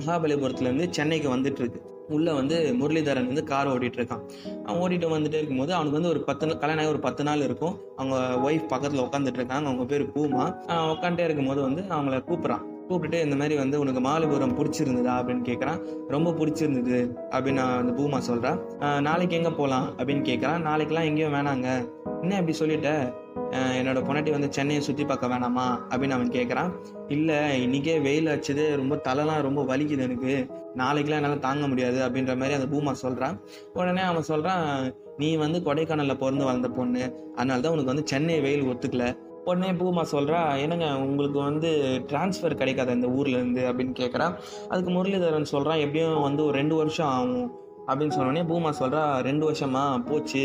மகாபலிபுரத்துலேருந்து 0.00 0.88
சென்னைக்கு 0.98 1.30
வந்துட்டு 1.36 1.62
இருக்கு. 1.64 1.80
உள்ளே 2.08 2.32
வந்து 2.32 2.74
முரளிதரன் 2.80 3.26
வந்து 3.26 3.44
கார் 3.44 3.68
ஓட்டிகிட்டு 3.68 4.00
இருக்கான் 4.00 4.22
அவன் 4.64 4.80
ஓட்டிட்டு 4.80 5.10
வந்துட்டே 5.12 5.38
இருக்கும்போது 5.40 5.74
அவனுக்கு 5.74 6.00
வந்து 6.00 6.08
ஒரு 6.08 6.24
பத்து 6.24 6.46
நாள் 6.46 6.58
கல்யாணம் 6.58 6.84
ஆகி 6.84 6.92
ஒரு 6.92 7.02
பத்து 7.02 7.24
நாள் 7.24 7.40
இருக்கும். 7.40 7.78
அவங்க 7.96 8.50
ஒய்ஃப் 8.50 8.68
பக்கத்தில் 8.68 9.00
உட்காந்துட்டு 9.00 9.38
இருக்காங்க. 9.40 9.68
அவங்க 9.68 9.84
பேர் 9.84 10.08
பூமா. 10.08 10.44
உட்காந்துட்டே 10.66 11.24
இருக்கும்போது 11.24 11.62
வந்து 11.62 11.82
அவங்கள 11.82 12.20
கூப்பிட்றான். 12.22 12.76
கூப்பிட்டுட்டு 12.88 13.20
இந்த 13.26 13.36
மாதிரி 13.40 13.54
வந்து 13.62 13.76
உனக்கு 13.82 14.00
மாலிபுரம் 14.08 14.54
பிடிச்சிருந்ததா 14.58 15.14
அப்படின்னு 15.20 15.44
கேட்குறான் 15.48 15.80
ரொம்ப 16.14 16.30
பிடிச்சிருந்தது 16.38 16.98
அப்படின்னு 17.34 17.60
நான் 17.60 17.80
அந்த 17.82 17.92
பூமா 17.98 18.18
சொல்கிறான் 18.28 18.58
நாளைக்கு 19.08 19.38
எங்கே 19.38 19.52
போகலாம் 19.60 19.88
அப்படின்னு 19.98 20.24
கேட்குறான் 20.30 20.66
நாளைக்கெலாம் 20.68 21.08
எங்கேயும் 21.10 21.36
வேணாங்க. 21.38 21.68
என்ன 22.22 22.38
இப்படி 22.42 22.54
சொல்லிட்ட? 22.60 22.90
என்னோட 23.78 23.98
பொண்டாட்டி 24.06 24.30
வந்து 24.36 24.48
சென்னையை 24.56 24.80
சுற்றி 24.86 25.04
பார்க்க 25.10 25.32
வேணாமா? 25.32 25.66
அப்படின்னு 25.90 26.16
அவன் 26.16 26.34
கேட்குறான் 26.36 26.70
இல்லை 27.16 27.36
இன்றைக்கே 27.64 27.94
வெயில் 28.06 28.32
அடிச்சது. 28.32 28.64
ரொம்ப 28.80 28.94
தலைலாம் 29.08 29.44
ரொம்ப 29.48 29.60
வலிக்குது 29.70 30.06
எனக்கு. 30.08 30.32
நாளைக்கெலாம் 30.80 31.20
என்னால் 31.20 31.46
தாங்க 31.46 31.66
முடியாது. 31.72 31.98
அப்படின்ற 32.06 32.34
மாதிரி 32.40 32.56
அந்த 32.58 32.68
பூமா 32.74 32.92
சொல்கிறான் 33.04 33.36
உடனே 33.78 34.02
அவன் 34.10 34.28
சொல்கிறான் 34.32 34.66
நீ 35.22 35.28
வந்து 35.44 35.58
கொடைக்கானலில் 35.68 36.20
பிறந்து 36.22 36.48
வளர்ந்த 36.48 36.68
பொண்ணு. 36.78 37.04
அதனால 37.38 37.62
தான் 37.62 37.74
உனக்கு 37.76 37.92
வந்து 37.92 38.10
சென்னை 38.12 38.36
வெயில் 38.46 38.68
ஒத்துக்கல. 38.72 39.06
உடனே 39.48 39.70
பூமா 39.80 40.04
சொல்கிறா 40.12 40.40
என்னங்க 40.64 40.88
உங்களுக்கு 41.04 41.38
வந்து 41.40 41.70
டிரான்ஸ்ஃபர் 42.08 42.60
கிடைக்காத 42.62 42.96
இந்த 42.98 43.10
ஊர்லேருந்து 43.18 43.62
அப்படின்னு 43.70 43.94
கேட்குறா 44.02 44.28
அதுக்கு 44.68 44.92
முரளிதரன் 44.92 45.52
சொல்கிறான் 45.54 45.82
எப்படியும் 45.86 46.26
வந்து 46.28 46.44
ஒரு 46.44 46.56
ரெண்டு 46.60 46.76
வருஷம் 46.76 47.12
ஆகும். 47.18 47.48
அப்படின்னு 47.88 48.14
சொன்னோடனே 48.16 48.42
பூமா 48.50 48.70
சொல்கிறா 48.80 49.02
ரெண்டு 49.28 49.44
வருஷமா 49.48 49.82
போச்சு. 50.08 50.42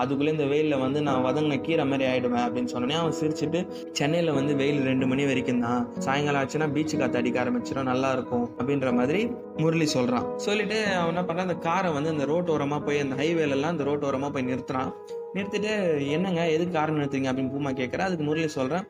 அதுக்குள்ளே 0.00 0.32
இந்த 0.34 0.46
வெயிலில் 0.52 0.82
வந்து 0.84 1.00
நான் 1.06 1.24
வதங்கின 1.26 1.58
கீரை 1.66 1.84
மாதிரி 1.90 2.04
ஆகிடுவேன் 2.10 2.44
அப்படின்னு 2.46 2.72
சொன்னோடனே 2.74 2.98
அவன் 3.02 3.16
சிரிச்சுட்டு 3.20 3.60
சென்னையில் 3.98 4.36
வந்து 4.38 4.54
வெயில் 4.60 4.80
ரெண்டு 4.90 5.08
மணி 5.12 5.24
வரைக்கும் 5.30 5.64
தான். 5.66 5.82
சாயங்காலம் 6.06 6.40
ஆச்சுன்னா 6.42 6.68
பீச்சு 6.76 6.98
காற்று 7.02 7.20
அடிக்க 7.20 7.42
ஆரம்பிச்சிடும் 7.44 7.90
நல்லா 7.92 8.10
இருக்கும் 8.18 8.46
அப்படின்ற 8.58 8.92
மாதிரி 9.00 9.22
முரளி 9.62 9.88
சொல்கிறான் 9.96 10.28
சொல்லிட்டு 10.46 10.78
அவன் 11.00 11.12
என்ன 11.14 11.24
பண்ணுறான் 11.28 11.48
அந்த 11.48 11.58
காரை 11.68 11.90
வந்து 11.98 12.12
அந்த 12.14 12.26
ரோட்டோரமாக 12.32 12.82
போய் 12.86 13.02
அந்த 13.04 13.16
ஹைவேலெல்லாம் 13.22 13.74
அந்த 13.74 13.84
ரோட்டோரமாக 13.90 14.32
போய் 14.36 14.48
நிறுத்துறான். 14.52 14.92
நிறுத்திட்டு 15.36 15.72
என்னங்க 16.16 16.42
எதுக்கு 16.56 16.74
காரை 16.78 16.96
நிறுத்துறீங்க? 16.96 17.30
அப்படின்னு 17.30 17.54
பூமா 17.54 17.72
கேட்குறா 17.80 18.08
அதுக்கு 18.08 18.24
முரளி 18.24 18.48
சொல்கிறேன் 18.58 18.84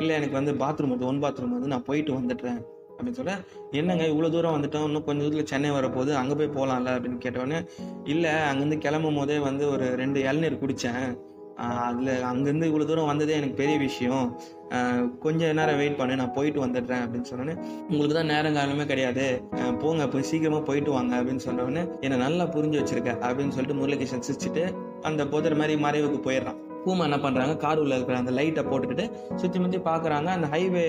இல்லை 0.00 0.12
எனக்கு 0.16 0.36
வந்து 0.38 0.52
பாத்ரூம் 0.62 0.92
வந்து 0.94 1.06
ஒன் 1.06 1.22
பாத்ரூம் 1.22 1.56
வந்து 1.56 1.72
நான் 1.72 1.88
போயிட்டு 1.88 2.12
வந்துடுறேன். 2.18 2.60
அப்படின்னு 3.00 3.20
சொல்கிறேன் 3.20 3.42
என்னங்க 3.80 4.04
இவ்வளோ 4.12 4.30
தூரம் 4.36 4.56
வந்துட்டோம்? 4.56 4.86
இன்னும் 4.88 5.06
கொஞ்சம் 5.08 5.24
தூரத்தில் 5.26 5.50
சென்னை 5.54 5.72
வரப்போகுது. 5.78 6.12
அங்கே 6.20 6.36
போய் 6.40 6.56
போகலாம்ல 6.58 6.94
அப்படின்னு 6.98 7.24
கேட்டோடனே 7.24 7.58
இல்லை 8.14 8.34
அங்கேருந்து 8.50 8.84
கிளம்பும் 8.86 9.18
போதே 9.20 9.38
வந்து 9.48 9.66
ஒரு 9.74 9.88
ரெண்டு 10.04 10.20
இளநீர் 10.30 10.62
குடித்தேன் 10.62 11.04
அதில் 11.86 12.24
அங்கேருந்து 12.28 12.68
இவ்வளோ 12.68 12.84
தூரம் 12.88 13.08
வந்ததே 13.10 13.34
எனக்கு 13.38 13.58
பெரிய 13.60 13.76
விஷயம். 13.86 14.26
கொஞ்ச 15.24 15.50
நேரம் 15.58 15.78
வெயிட் 15.80 15.98
பண்ணு 15.98 16.20
நான் 16.20 16.32
போயிட்டு 16.36 16.60
வந்துடுறேன். 16.64 17.02
அப்படின்னு 17.04 17.28
சொன்னோன்னே 17.30 17.54
உங்களுக்கு 17.90 18.16
தான் 18.18 18.30
நேரம் 18.32 18.56
காலமே 18.58 18.84
கிடையாது. 18.92 19.26
போங்க 19.82 20.06
போய் 20.12 20.26
சீக்கிரமாக 20.30 20.62
போயிட்டு 20.68 20.90
வாங்க. 20.96 21.12
அப்படின்னு 21.20 21.44
சொன்னோடனே 21.48 21.82
என்னை 22.06 22.18
நல்லா 22.24 22.44
புரிஞ்சு 22.54 22.80
வச்சிருக்க. 22.80 23.12
அப்படின்னு 23.28 23.54
சொல்லிட்டு 23.56 23.78
முரளிகிருஷ்ணன் 23.80 24.26
சிரிச்சுட்டு 24.28 24.64
அந்த 25.10 25.24
புதர் 25.34 25.58
மாதிரி 25.62 25.76
மறைவுக்கு 25.86 26.20
போயிடுறான். 26.28 26.60
பூமா 26.84 27.04
என்ன 27.08 27.18
பண்ணுறாங்க 27.24 27.54
கார் 27.64 27.82
உள்ள 27.82 27.94
இருக்கிற 27.98 28.18
அந்த 28.22 28.32
லைட்டை 28.38 28.62
போட்டுக்கிட்டு 28.68 29.06
சுற்றி 29.40 29.58
முற்றி 29.62 29.80
பார்க்குறாங்க 29.88 30.28
அந்த 30.36 30.48
ஹைவே 30.54 30.84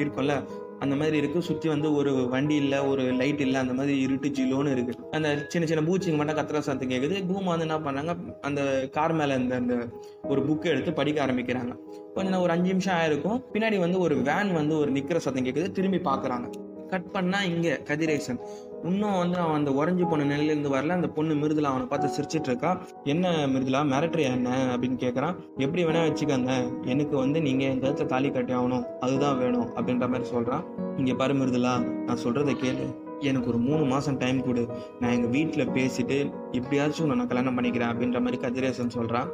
இருக்கும்ல 0.00 0.36
அந்த 0.80 0.94
மாதிரி 0.96 1.16
இருக்கு. 1.16 1.42
சுற்றி 1.42 1.68
வந்து 1.68 1.88
ஒரு 1.94 2.12
வண்டி 2.30 2.54
இல்லை 2.54 2.78
ஒரு 2.90 3.04
லைட் 3.20 3.40
இல்லை 3.40 3.58
அந்த 3.60 3.74
மாதிரி 3.74 3.94
இருட்டு 4.00 4.28
ஜிலோன்னு 4.28 4.72
இருக்கு. 4.72 4.94
அந்த 5.10 5.28
சின்ன 5.48 5.66
சின்ன 5.66 5.82
பூச்சிங்க 5.88 6.16
மட்டும் 6.16 6.36
கத்துற 6.36 6.58
சத்தம் 6.58 6.90
கேட்குது 6.90 7.16
பூமா 7.30 7.50
வந்து 7.52 7.66
என்ன 7.68 7.78
பண்ணாங்க 7.86 8.14
அந்த 8.40 8.62
கார் 8.92 9.14
மேலே 9.20 9.36
இந்த 9.42 9.54
அந்த 9.56 9.76
ஒரு 10.22 10.42
புக்கை 10.48 10.70
எடுத்து 10.74 10.92
படிக்க 10.92 11.26
ஆரம்பிக்கிறாங்க. 11.26 11.74
கொஞ்சம் 12.14 12.40
ஒரு 12.40 12.50
அஞ்சு 12.50 12.70
நிமிஷம் 12.70 12.98
ஆயிருக்கும். 12.98 13.42
பின்னாடி 13.52 13.78
வந்து 13.78 13.98
ஒரு 13.98 14.16
வேன் 14.30 14.52
வந்து 14.52 14.76
ஒரு 14.78 14.92
நிக்கிற 14.92 15.16
சத்தம் 15.16 15.44
கேட்குது 15.44 15.70
திரும்பி 15.70 16.00
பாக்குறாங்க. 16.10 16.48
கட் 16.88 17.10
பண்ணா 17.10 17.42
இங்க 17.42 17.80
கதிரேசன். 17.84 18.40
இன்னும் 18.82 19.18
வந்து 19.18 19.38
அவன் 19.38 19.54
அந்த 19.54 19.70
உறைஞ்சு 19.70 20.08
போன 20.08 20.36
நிலையில 20.36 20.44
இருந்து 20.44 20.70
வரல. 20.70 20.88
அந்த 20.88 21.08
பொண்ணு 21.08 21.34
மிருதுலா 21.34 21.62
அவனை 21.62 21.86
பார்த்து 21.86 22.22
சிரிச்சிட்டு 22.22 22.46
இருக்கா. 22.46 22.86
என்ன 23.04 23.46
மிருதுலா 23.46 23.86
மிரட்டுறியா 23.86 24.30
என்ன? 24.30 24.76
அப்படின்னு 24.76 25.02
கேட்கறான் 25.02 25.34
எப்படி 25.56 25.84
வேணா 25.84 26.04
வச்சுக்கோங்க. 26.06 26.82
எனக்கு 26.82 27.16
வந்து 27.16 27.42
நீங்க 27.42 27.64
என் 27.64 27.80
கழுத்துல 27.80 28.06
தாலி 28.06 28.30
கட்டி 28.30 28.54
ஆகணும். 28.54 28.84
அதுதான் 28.84 29.38
வேணும். 29.38 29.76
அப்படின்ற 29.76 29.98
மாதிரி 29.98 30.30
சொல்றான். 30.30 30.64
இங்க 30.96 31.14
பாரு 31.14 31.34
மிருதுலா 31.34 31.82
நான் 31.82 32.22
சொல்றதை 32.24 32.54
கேளு. 32.54 32.94
எனக்கு 33.20 33.48
ஒரு 33.48 33.58
மூணு 33.58 33.84
மாசம் 33.84 34.16
டைம் 34.16 34.44
கொடு. 34.44 34.68
நான் 35.00 35.10
எங்க 35.10 35.38
வீட்டுல 35.38 35.68
பேசிட்டு 35.68 36.32
எப்படியாச்சும் 36.50 37.14
நான் 37.14 37.26
கல்யாணம் 37.26 37.58
பண்ணிக்கிறேன். 37.58 37.92
அப்படின்ற 37.92 38.18
மாதிரி 38.18 38.36
கதிரேசன் 38.36 38.90
சொல்றான். 38.94 39.28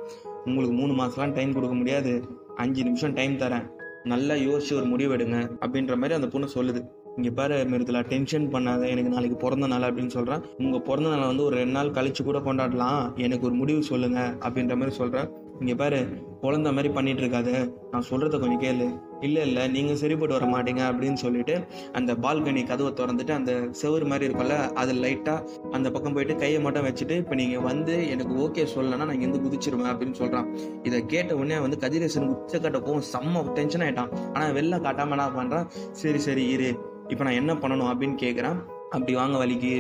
உங்களுக்கு 0.45 0.75
மூணு 0.75 0.93
மாசம்லாம் 0.93 1.33
டைம் 1.33 1.53
கொடுக்க 1.53 1.77
முடியாது. 1.77 2.23
அஞ்சு 2.57 2.85
நிமிஷம் 2.85 3.13
டைம் 3.13 3.39
தரேன். 3.39 3.69
நல்லா 4.05 4.35
யோசிச்சு 4.35 4.75
ஒரு 4.75 4.85
முடிவு 4.85 5.17
எடுங்க 5.17 5.51
அப்படின்ற 5.61 5.97
மாதிரி 5.97 6.15
அந்த 6.15 6.27
பொண்ணு 6.27 6.49
சொல்லுது. 6.55 7.03
இங்கே 7.19 7.31
பாரு 7.39 7.57
மிருதுலா 7.71 8.01
டென்ஷன் 8.11 8.47
பண்ணாத 8.53 8.89
எனக்கு 8.93 9.13
நாளைக்கு 9.13 9.37
பிறந்த 9.37 9.67
நாள் 9.73 9.87
அப்படின்னு 9.89 10.15
சொல்கிறேன் 10.17 10.45
உங்கள் 10.63 10.85
பிறந்த 10.89 11.09
நாளை 11.13 11.27
வந்து 11.31 11.45
ஒரு 11.45 11.57
ரெண்டு 11.61 11.75
நாள் 11.77 11.97
கழிச்சு 11.97 12.23
கூட 12.23 12.39
கொண்டாடலாம். 12.39 13.03
எனக்கு 13.17 13.47
ஒரு 13.49 13.55
முடிவு 13.55 13.83
சொல்லுங்க 13.91 14.21
அப்படின்ற 14.45 14.77
மாதிரி 14.81 14.95
சொல்கிறேன் 14.97 15.29
இங்கே 15.61 15.75
பாரு 15.75 15.99
குழந்த 16.43 16.69
மாதிரி 16.77 16.89
பண்ணிட்டு 16.95 17.23
இருக்காது. 17.23 17.53
நான் 17.93 18.07
சொல்கிறத 18.09 18.39
கொஞ்சம் 18.39 18.63
கேளு. 18.65 18.87
இல்லை 19.27 19.43
இல்லை 19.49 19.63
நீங்கள் 19.69 19.99
சரிப்பட்டு 20.01 20.37
வர 20.37 20.47
மாட்டீங்க 20.55 20.83
அப்படின்னு 20.91 21.19
சொல்லிட்டு 21.25 21.55
அந்த 21.99 22.15
பால்கனி 22.25 22.63
கதவை 22.71 22.91
திறந்துட்டு 23.01 23.35
அந்த 23.37 23.53
செவுரு 23.81 24.07
மாதிரி 24.13 24.27
இருக்கும்ல 24.29 24.57
அது 24.83 24.95
லைட்டாக 25.05 25.69
அந்த 25.73 25.91
பக்கம் 25.91 26.17
போயிட்டு 26.17 26.37
கையை 26.37 26.59
மட்டும் 26.61 26.87
வச்சுட்டு 26.89 27.17
இப்போ 27.23 27.37
நீங்கள் 27.43 27.65
வந்து 27.71 27.95
எனக்கு 28.15 28.35
ஓகே 28.47 28.65
சொல்லலைன்னா 28.75 29.07
நான் 29.07 29.17
இங்கேருந்து 29.19 29.45
குதிச்சிருவேன் 29.47 29.93
அப்படின்னு 29.93 30.19
சொல்கிறான் 30.23 30.49
இதை 30.83 31.01
கேட்ட 31.07 31.37
உடனே 31.37 31.59
வந்து 31.59 31.79
கதிரேசன் 31.85 32.29
உச்சக்கட்ட 32.35 32.81
போகும் 32.81 33.07
செம்ம 33.13 33.45
டென்ஷன் 33.61 33.85
ஆகிட்டான் 33.87 34.11
ஆனால் 34.35 34.57
வெளில 34.59 34.81
காட்டாமல் 34.89 35.17
என்ன 35.19 35.31
பண்ணுறான் 35.39 35.69
சரி 36.03 36.19
சரி 36.19 36.47
இரு. 36.57 36.73
இப்போ 37.09 37.25
நான் 37.25 37.39
என்ன 37.41 37.53
பண்ணணும் 37.55 37.91
அப்படின்னு 37.91 38.17
கேட்குறேன் 38.23 38.59
அப்படி 38.91 39.15
வாங்க 39.15 39.37
வலிக்கு 39.43 39.73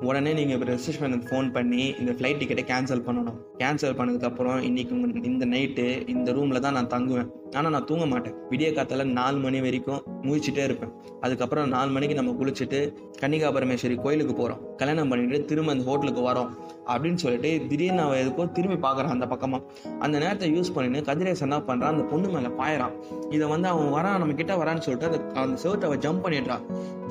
உடனே 0.00 0.32
நீங்கள் 0.32 0.58
ரிசப்ஷனுக்கு 0.58 1.28
ஃபோன் 1.30 1.52
பண்ணி 1.52 1.82
இந்த 2.00 2.12
ஃப்ளைட் 2.12 2.40
டிக்கெட்டை 2.40 2.64
கேன்சல் 2.70 3.04
பண்ணணும். 3.08 3.36
கேன்சல் 3.58 3.98
பண்ணதுக்கப்புறம் 3.98 4.60
இன்னைக்கு 4.68 5.22
இந்த 5.22 5.46
நைட்டு 5.46 6.08
இந்த 6.08 6.32
ரூமில் 6.32 6.60
தான் 6.60 6.72
நான் 6.72 6.92
தங்குவேன். 6.94 7.28
ஆனால் 7.58 7.72
நான் 7.74 7.86
தூங்க 7.88 8.04
மாட்டேன். 8.06 8.34
விடிய 8.50 8.68
காத்தால 8.76 9.04
நாலு 9.18 9.38
மணி 9.44 9.58
வரைக்கும் 9.64 10.02
முழிச்சிட்டே 10.26 10.62
இருப்பேன். 10.68 10.92
அதுக்கப்புறம் 11.24 11.66
நாலு 11.74 11.90
மணிக்கு 11.94 12.14
நம்ம 12.18 12.32
குளிச்சுட்டு 12.40 12.78
கன்னிகா 13.20 13.48
பரமேஸ்வரி 13.56 13.96
கோயிலுக்கு 14.04 14.34
போகிறோம் 14.34 14.60
கல்யாணம் 14.76 15.10
பண்ணிட்டு 15.12 15.38
திரும்ப 15.50 15.72
அந்த 15.74 15.84
ஹோட்டலுக்கு 15.88 16.22
வரோம். 16.28 16.50
அப்படின்னு 16.92 17.20
சொல்லிட்டு 17.24 17.50
திடீர்னு 17.70 18.02
அவன் 18.06 18.20
எதுக்கோ 18.22 18.44
திரும்பி 18.52 18.78
பார்க்குறான் 18.86 19.14
அந்த 19.16 19.26
பக்கமாக 19.32 19.62
அந்த 20.04 20.16
நேரத்தை 20.22 20.48
யூஸ் 20.56 20.72
பண்ணிட்டு 20.76 21.06
கதிரேசன் 21.10 21.46
என்ன 21.48 21.58
பண்ணுறான் 21.68 21.92
அந்த 21.94 22.04
பொண்ணு 22.12 22.28
மேலே 22.28 22.50
பாயறான். 22.60 22.94
இதை 23.36 23.48
வந்து 23.54 23.68
அவன் 23.72 23.92
வரான் 23.96 24.18
நம்ம 24.22 24.36
கிட்ட 24.40 24.54
வரான்னு 24.62 24.84
சொல்லிட்டு 24.86 25.08
அந்த 25.10 25.20
அந்த 25.42 25.58
செவத்தை 25.64 25.88
அவன் 25.90 26.02
ஜம்ப் 26.06 26.24
பண்ணிடுறான். 26.26 26.64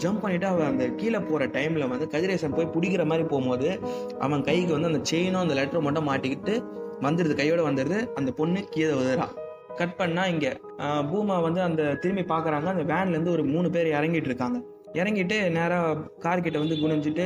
ஜம்ப் 0.04 0.24
பண்ணிட்டு 0.26 0.48
அவன் 0.52 0.70
அந்த 0.72 0.86
கீழே 1.02 1.22
போகிற 1.30 1.48
டைமில் 1.58 1.90
வந்து 1.94 2.08
கதிரேசன் 2.16 2.58
போய் 2.58 2.74
பிடிக்கிற 2.76 3.06
மாதிரி 3.06 3.28
போகும்போது 3.28 3.70
அவன் 4.20 4.46
கைக்கு 4.50 4.74
வந்து 4.78 4.92
அந்த 4.94 5.04
செயினும் 5.12 5.44
அந்த 5.46 5.56
லெட்டரும் 5.62 5.88
மட்டும் 5.90 6.10
மாட்டிக்கிட்டு 6.12 6.56
வந்துடுது 7.08 7.36
கையோட 7.42 7.62
வந்துடுது 7.70 8.00
அந்த 8.14 8.32
பொண்ணு 8.32 8.60
கீழே 8.74 8.94
விழுறா. 9.00 9.28
கட் 9.78 9.96
பண்ணா 9.96 10.26
இங்க 10.26 10.48
பூமா 10.80 11.42
வந்து 11.42 11.62
அந்த 11.62 11.96
திரும்பி 11.96 12.22
பார்க்குறாங்க 12.22 12.66
அந்த 12.66 12.94
வேன்ல 12.94 13.10
இருந்து 13.10 13.32
ஒரு 13.32 13.44
மூணு 13.44 13.70
பேர் 13.70 13.88
இறங்கிட்டு 13.88 14.26
இருக்காங்க. 14.26 14.60
இறங்கிட்டு 14.94 15.50
நேரா 15.50 15.94
கார் 16.20 16.42
கிட்ட 16.42 16.60
வந்து 16.60 16.76
குனிஞ்சிட்டு 16.76 17.26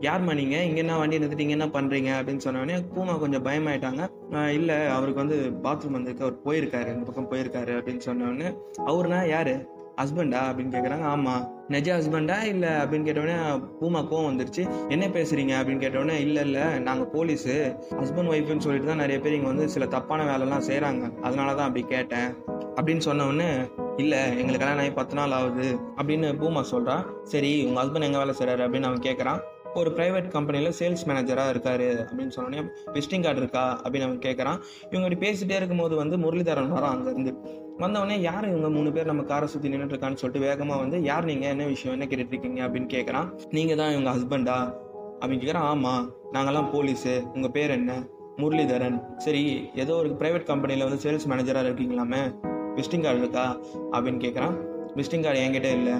யார்மா 0.00 0.34
நீங்க? 0.34 0.62
இங்க 0.62 0.76
என்ன 0.76 0.98
வண்டி 0.98 1.18
நிறுத்திட்டீங்க 1.18 1.48
என்ன 1.48 1.66
பண்றீங்க? 1.66 2.10
அப்படின்னு 2.18 2.44
சொன்னோடனே 2.44 2.76
பூமா 2.94 3.18
கொஞ்சம் 3.18 3.44
பயமாயிட்டாங்க. 3.44 4.02
ஆஹ், 4.30 4.48
இல்ல 4.48 4.90
அவருக்கு 4.92 5.26
வந்து 5.26 5.38
பாத்ரூம் 5.62 5.90
வந்திருக்கு. 5.90 6.24
அவர் 6.24 6.42
போயிருக்காரு. 6.44 6.86
இந்த 6.86 7.04
பக்கம் 7.04 7.30
போயிருக்காரு. 7.30 7.72
அப்படின்னு 7.78 8.00
சொன்னோடனே 8.06 8.50
அவருனா 8.86 9.28
யாரு? 9.28 9.54
ஹஸ்பண்டா 9.98 10.40
அப்படின்னு 10.48 10.74
கேட்குறாங்க 10.74 11.02
ஆமாம் 11.02 11.56
நெஜ 11.68 11.88
ஹஸ்பண்டா 11.98 12.42
இல்லை 12.42 12.68
அப்படின்னு 12.68 13.06
கேட்டோடனே 13.08 13.36
பூமா 13.80 14.00
கோவம் 14.10 14.28
வந்துருச்சு. 14.28 14.88
என்ன 14.88 15.06
பேசுறீங்க? 15.06 15.54
அப்படின்னு 15.60 15.82
கேட்டோடனே 15.84 16.16
இல்லை 16.26 16.42
இல்லை 16.44 16.78
நாங்கள் 16.78 17.10
போலீஸு. 17.12 17.56
ஹஸ்பண்ட் 17.90 18.30
ஒய்ஃப்னு 18.34 18.64
சொல்லிட்டு 18.66 18.86
தான் 18.86 18.96
நிறைய 18.96 19.20
பேர் 19.20 19.32
இங்கே 19.32 19.46
வந்து 19.46 19.68
சில 19.68 19.86
தப்பான 19.86 20.22
வேலைலாம் 20.30 20.66
செய்கிறாங்க 20.68 21.20
அதனால 21.20 21.54
தான் 21.54 21.66
அப்படி 21.66 21.84
கேட்டேன். 21.86 22.30
அப்படின்னு 22.76 22.98
சொன்ன 22.98 23.66
இல்லை 23.96 24.18
எங்களுக்கு 24.18 24.58
கல்யாணம் 24.58 24.84
ஆகி 24.84 24.90
பத்து 24.90 25.14
நாள் 25.14 25.30
ஆகுது. 25.30 25.78
அப்படின்னு 25.96 26.28
பூமா 26.42 26.60
சொல்கிறான் 26.60 27.04
சரி 27.22 27.64
உங்கள் 27.64 27.84
ஹஸ்பண்ட் 27.84 28.08
எங்கே 28.08 28.18
வேலை 28.18 28.34
செய்கிறாரு 28.38 28.66
அப்படின்னு 28.66 28.90
அவன் 28.90 29.06
கேட்குறான் 29.08 29.40
ஒரு 29.74 29.90
ப்ரைவேட் 29.90 30.28
கம்பெனியில் 30.28 30.74
சேல்ஸ் 30.78 31.06
மேனேஜராக 31.06 31.52
இருக்காரு. 31.54 31.88
அப்படின்னு 32.04 32.32
சொன்னோடனே 32.36 32.62
விசிட்டிங் 32.94 33.22
கார்டு 33.22 33.40
இருக்கா? 33.40 33.80
அப்படின்னு 33.84 34.08
அவன் 34.08 34.18
கேட்குறான் 34.18 34.60
இவங்க 34.90 35.08
இப்படி 35.08 35.18
பேசிகிட்டே 35.18 35.56
இருக்கும்போது 35.56 35.96
வந்து 35.96 36.16
முரளிதரன் 36.16 36.74
வரான் 36.76 36.94
அங்கேருந்து. 36.96 37.66
வந்தவொடனே 37.78 38.20
யார் 38.20 38.48
இவங்க 38.48 38.68
மூணு 38.68 38.92
பேர் 38.92 39.06
நம்ம 39.06 39.22
காரை 39.22 39.48
சுற்றி 39.48 39.68
நின்றுட்டுருக்கான்னு 39.68 40.20
சொல்லிட்டு 40.20 40.46
வேகமாக 40.46 40.80
வந்து 40.80 41.02
யார் 41.02 41.24
நீங்கள் 41.24 41.48
என்ன 41.48 41.64
விஷயம்? 41.64 42.00
என்ன 42.00 42.06
கேட்டுட்ருக்கீங்க 42.12 42.60
அப்படின்னு 42.68 42.88
கேட்குறான் 42.94 43.28
நீங்கள் 43.50 43.76
தான் 43.76 43.90
இவங்க 43.90 44.10
ஹஸ்பண்டா 44.10 44.56
அப்படின்னு 45.20 45.44
கேட்குறான் 45.44 45.68
ஆமாம் 45.72 46.14
நாங்கள்லாம் 46.32 46.70
போலீஸு 46.72 47.32
உங்கள் 47.34 47.50
பேர் 47.50 47.70
என்ன? 47.70 47.92
முரளிதரன். 48.36 49.16
சரி 49.16 49.70
ஏதோ 49.74 49.94
ஒரு 49.94 50.08
ப்ரைவேட் 50.08 50.42
கம்பெனியில் 50.42 50.88
வந்து 50.88 51.10
சேல்ஸ் 51.10 51.28
மேனேஜராக 51.30 51.68
இருக்கீங்களாமே? 51.68 52.34
விசிட்டிங் 52.76 53.02
கார்டு 53.02 53.18
இருக்கா? 53.18 53.56
அப்படின்னு 53.92 54.20
கேட்குறான் 54.26 54.56
விசிட்டிங் 54.96 55.22
கார்டு 55.22 55.40
என்கிட்ட 55.40 55.70
இல்லை. 55.72 55.92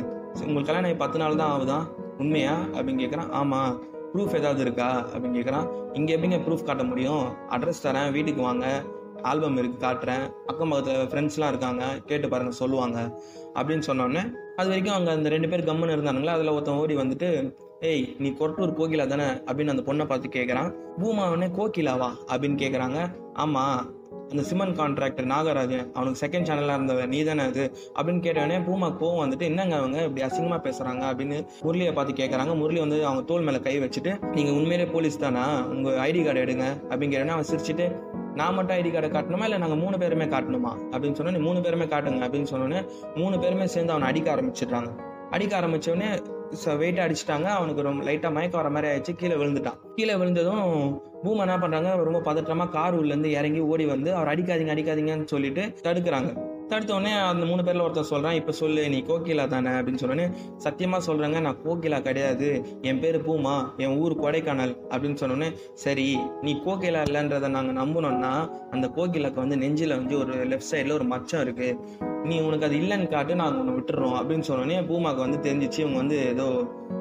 உங்களுக்கு 0.47 0.73
கல்யாணம் 0.73 0.97
பத்து 0.97 1.19
நாள் 1.19 1.37
தான் 1.37 1.61
ஆகுதான் 1.61 1.87
உண்மையா? 2.19 2.57
அப்படின்னு 2.75 3.03
கேட்குறான் 3.05 3.31
ஆமாம் 3.31 3.83
ப்ரூஃப் 4.15 4.37
ஏதாவது 4.37 4.61
இருக்கா? 4.61 5.07
அப்படின்னு 5.15 5.39
கேட்குறான் 5.39 5.67
இங்கே 5.93 6.17
எப்படிங்க 6.17 6.39
ப்ரூஃப் 6.47 6.65
காட்ட 6.65 6.85
முடியும்? 6.85 7.25
அட்ரஸ் 7.51 7.85
தரேன். 7.85 8.13
வீட்டுக்கு 8.13 8.43
வாங்க. 8.43 8.83
ஆல்பம் 9.23 9.57
இருக்குது 9.57 9.85
காட்டுறேன். 9.85 10.33
அக்கம் 10.47 10.69
பக்கத்தில் 10.69 11.07
ஃப்ரெண்ட்ஸ்லாம் 11.07 11.49
இருக்காங்க 11.49 11.85
கேட்டு 12.07 12.29
பாருங்க 12.29 12.53
சொல்லுவாங்க. 12.53 13.21
அப்படின்னு 13.55 13.83
சொன்னோடனே 13.87 14.33
அது 14.57 14.69
வரைக்கும் 14.69 14.95
அங்கே 14.95 15.11
அந்த 15.11 15.29
ரெண்டு 15.29 15.49
பேர் 15.49 15.65
கம்முன்னு 15.65 15.97
இருந்தானுங்களா? 15.97 16.27
அதில் 16.27 16.49
ஒருத்தன் 16.49 16.75
ஓடி 16.75 16.97
வந்துட்டு 16.97 17.57
ஏய் 17.81 18.17
நீ 18.19 18.29
கொரட்டூர் 18.29 18.75
கோகிலா 18.75 19.07
தானே? 19.07 19.25
அப்படின்னு 19.25 19.69
அந்த 19.69 19.93
பொண்ணை 19.93 20.07
பார்த்து 20.07 20.29
கேட்குறான் 20.29 20.75
பூமாவனே 20.99 21.51
கோகிலாவா 21.57 22.11
அப்படின்னு 22.33 22.57
கேட்குறாங்க 22.57 23.15
ஆமாம் 23.33 23.97
அந்த 24.31 24.43
சிமன் 24.43 24.73
கான்ட்ராக்டர் 24.73 25.27
நாகராஜன் 25.27 25.93
அவனுக்கு 25.93 26.27
செகண்ட் 26.27 26.49
சேனலாக 26.49 26.75
இருந்தவன் 26.75 27.09
நீ 27.09 27.23
தானே 27.23 27.43
அது? 27.43 27.73
அப்படின்னு 27.95 28.23
கேட்டவனே 28.25 28.57
பூமா 28.65 28.89
கோவம் 28.97 29.23
வந்துட்டு 29.25 29.41
என்னங்க 29.41 29.77
அவங்க? 29.77 30.03
இப்படி 30.03 30.27
அசிங்கமாக 30.27 30.61
பேசுகிறாங்க 30.67 31.05
அப்படின்னு 31.11 31.47
முரளியை 31.63 31.93
பார்த்து 31.93 32.25
கேட்குறாங்க 32.25 32.57
முரளி 32.57 32.79
வந்து 32.79 33.07
அவங்க 33.07 33.25
தோல் 33.25 33.43
மேலே 33.43 33.61
கை 33.61 33.81
வச்சுட்டு 33.81 34.25
நீங்கள் 34.35 34.55
உண்மையிலே 34.55 34.91
போலீஸ் 34.91 35.19
தானா? 35.19 35.67
உங்கள் 35.67 35.95
ஐடி 35.95 36.25
கார்டு 36.25 36.45
எடுங்க. 36.45 36.65
அப்படின்னு 36.89 37.15
கேட்டோன்னே 37.15 37.27
அவன் 37.27 37.45
சிரிச்சுட்டு 37.51 38.08
நான் 38.39 38.55
மட்டும் 38.55 38.77
ஐடி 38.77 38.81
கார்டை 38.81 39.11
காட்டணுமா? 39.13 39.43
இல்லை 39.43 39.59
நாங்கள் 39.59 39.79
மூணு 39.79 39.99
பேருமே 39.99 40.25
காட்டணுமா? 40.25 40.73
அப்படின்னு 40.93 41.17
சொன்னோன்னே 41.19 41.41
மூணு 41.41 41.61
பேருமே 41.61 41.85
காட்டுங்க 41.85 42.25
அப்படின்னு 42.25 42.47
சொன்னோன்னே 42.53 42.89
மூணு 43.15 43.39
பேருமே 43.39 43.67
சேர்ந்து 43.67 43.93
அவனை 43.93 44.11
அடிக்க 44.11 44.35
ஆரம்பிச்சிடுறாங்க. 44.37 44.91
அடிக்க 45.31 45.61
ஆரம்பிச்சோடனே 45.61 46.77
வெயிட் 46.77 46.99
அடிச்சிட்டாங்க. 46.99 47.49
அவனுக்கு 47.59 47.83
ரொம்ப 47.83 48.05
லைட்டாக 48.05 48.33
மயக்கம் 48.33 48.63
வர 48.63 48.71
மாதிரி 48.71 48.89
ஆயிடுச்சு. 48.93 49.17
கீழே 49.17 49.35
விழுந்துட்டான். 49.35 49.79
கீழே 49.95 50.15
விழுந்ததும் 50.15 51.03
பூமா 51.25 51.37
என்ன 51.37 51.59
பண்றாங்க 51.59 51.95
ரொம்ப 52.11 52.33
பதற்றமா 52.33 52.69
கார் 52.69 52.95
உள்ள 52.95 53.07
இருந்து 53.07 53.31
இறங்கி 53.31 53.61
ஓடி 53.61 53.87
வந்து 53.87 54.15
அவர் 54.15 54.31
அடிக்காதீங்க 54.33 54.75
அடிக்காதீங்கன்னு 54.75 55.25
சொல்லிட்டு 55.25 55.63
தடுக்கிறாங்க. 55.83 56.48
தடுத்த 56.69 56.95
உடனே 56.95 57.13
அந்த 57.13 57.47
மூணு 57.47 57.65
பேரில் 57.65 57.81
ஒருத்தர் 57.81 58.11
சொல்கிறான் 58.11 58.35
இப்போ 58.35 58.53
சொல்லு 58.53 58.89
நீ 58.89 58.99
கோகிலா 59.09 59.49
தானே? 59.49 59.71
அப்படின்னு 59.71 60.01
சொன்னோடனே 60.03 60.27
சத்தியமாக 60.57 61.13
சொல்கிறாங்க 61.13 61.41
நான் 61.41 61.59
கோகிலா 61.65 62.03
கிடையாது. 62.03 62.49
என் 62.83 63.01
பேர் 63.01 63.19
பூமா 63.29 63.55
என் 63.77 63.97
ஊர் 63.99 64.15
கொடைக்கானல். 64.21 64.75
அப்படின்னு 64.91 65.21
சொன்னோடனே 65.23 65.49
சரி 65.75 66.19
நீ 66.43 66.53
கோகிலா 66.67 67.03
இல்லைன்றதை 67.03 67.49
நாங்கள் 67.49 67.79
நம்பணும்னா 67.83 68.33
அந்த 68.71 68.87
கோகிலாக்கு 68.97 69.35
வந்து 69.35 69.57
நெஞ்சில் 69.57 69.97
வந்து 69.97 70.19
ஒரு 70.19 70.35
லெஃப்ட் 70.47 70.71
சைடில் 70.71 70.93
ஒரு 70.93 71.05
மச்சம் 71.05 71.43
இருக்குது 71.47 71.79
நீ 72.25 72.41
உனக்கு 72.41 72.67
அது 72.67 72.77
இல்லைன்னு 72.77 73.09
காட்டு 73.09 73.35
நாங்கள் 73.35 73.61
உன்னை 73.61 73.75
விட்டுறோம். 73.75 74.17
அப்படின்னு 74.21 74.47
சொன்னோடனே 74.49 74.87
பூமாக்கு 74.87 75.21
வந்து 75.21 75.39
தெரிஞ்சிச்சு 75.51 75.79
இவங்க 75.79 75.97
வந்து 75.97 76.27
ஏதோ 76.27 76.47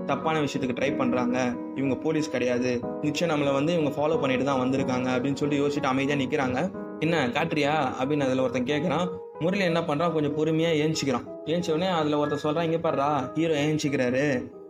தப்பான 0.05 0.39
விஷயத்துக்கு 0.39 0.77
ட்ரை 0.79 0.91
பண்ணுறாங்க 0.99 1.37
இவங்க 1.75 1.95
போலீஸ் 1.95 2.29
கிடையாது. 2.29 2.79
நிச்சயம் 3.01 3.31
நம்மளை 3.33 3.53
வந்து 3.53 3.73
இவங்க 3.79 3.91
ஃபாலோ 3.97 4.19
பண்ணிட்டு 4.19 4.45
தான் 4.45 4.61
வந்திருக்காங்க 4.63 5.09
அப்படின்னு 5.15 5.33
சொல்லிட்டு 5.33 5.63
யோசிச்சுட்டு 5.63 5.93
அமைதியாக 5.93 6.21
நிற்கிறாங்க 6.23 6.59
என்ன 6.99 7.27
காட்டுறியா? 7.27 7.73
அப்படின்னு 7.99 8.25
அதில் 8.27 8.39
ஒருத்தன் 8.39 8.63
கேட்குறான் 8.63 9.07
முரளி 9.41 9.63
என்ன 9.63 9.81
பண்ணுறான் 9.87 10.13
கொஞ்சம் 10.13 10.35
பொறுமையாக 10.35 10.79
ஏஞ்சிக்கிறான். 10.83 11.25
ஏஞ்சி 11.45 11.69
உடனே 11.73 11.89
ஒருத்தர் 11.97 12.21
ஒருத்தன் 12.21 12.43
சொல்றான் 12.45 12.85
பாடுறா 12.85 13.09
ஹீரோ 13.35 13.55
ஏஞ்சிக்கிறாரு. 13.65 14.25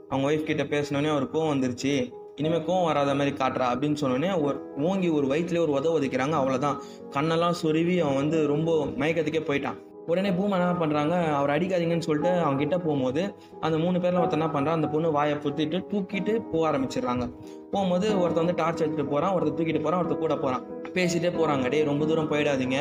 அவங்க 0.09 0.25
ஒய்ஃப் 0.29 0.47
கிட்ட 0.50 0.63
பேசினோடனே 0.63 1.09
அவர் 1.13 1.25
கோவம் 1.33 1.51
வந்துருச்சு. 1.53 1.93
இனிமேல் 2.39 2.65
கோவம் 2.67 2.88
வராத 2.88 3.13
மாதிரி 3.19 3.31
காட்டுறா 3.38 3.67
அப்படின்னு 3.74 4.00
சொன்னோடனே 4.01 4.29
ஒரு 4.41 4.57
ஓங்கி 4.89 5.09
ஒரு 5.17 5.27
வயிற்றுலேயே 5.31 5.63
ஒரு 5.65 5.74
உதவ 5.77 6.00
உதைக்கிறாங்க 6.00 6.36
அவ்வளோதான் 6.39 6.77
கண்ணெல்லாம் 7.15 7.57
சொருவி 7.62 7.95
அவன் 8.03 8.19
வந்து 8.21 8.39
ரொம்ப 8.53 8.75
மயக்கத்துக்கே 9.01 9.43
போயிட்டான். 9.50 9.79
உடனே 10.12 10.29
பூமா 10.29 10.57
என்ன 10.59 10.75
பண்ணுறாங்க 10.81 11.15
அவர் 11.38 11.53
அடிக்காதீங்கன்னு 11.55 12.07
சொல்லிட்டு 12.07 12.31
அவங்க 12.43 12.59
கிட்ட 12.59 12.77
போகும்போது 12.77 13.21
அந்த 13.65 13.77
மூணு 13.77 13.97
பேரில் 14.03 14.21
ஒருத்தர் 14.21 14.39
என்ன 14.39 14.51
பண்ணுறான் 14.53 14.77
அந்த 14.79 14.89
பொண்ணு 14.93 15.09
வாயை 15.17 15.36
பொத்திட்டு 15.45 15.79
தூக்கிட்டு 15.91 16.36
போக 16.51 16.63
ஆரம்பிச்சிடுறாங்க. 16.69 17.25
போகும்போது 17.74 18.07
ஒருத்தர் 18.21 18.43
வந்து 18.43 18.59
டார்ச் 18.62 18.83
எடுத்துகிட்டு 18.83 19.13
போகிறான் 19.15 19.36
ஒருத்தர் 19.38 19.57
தூக்கிட்டு 19.59 19.83
போகிறான் 19.83 20.01
ஒருத்தர் 20.03 20.24
கூட 20.25 20.36
போகிறான் 20.45 20.63
பேசிட்டே 20.97 21.31
போகிறாங்க 21.39 21.69
டே 21.75 21.83
ரொம்ப 21.91 22.05
தூரம் 22.05 22.31
போயிடாதீங்க. 22.31 22.79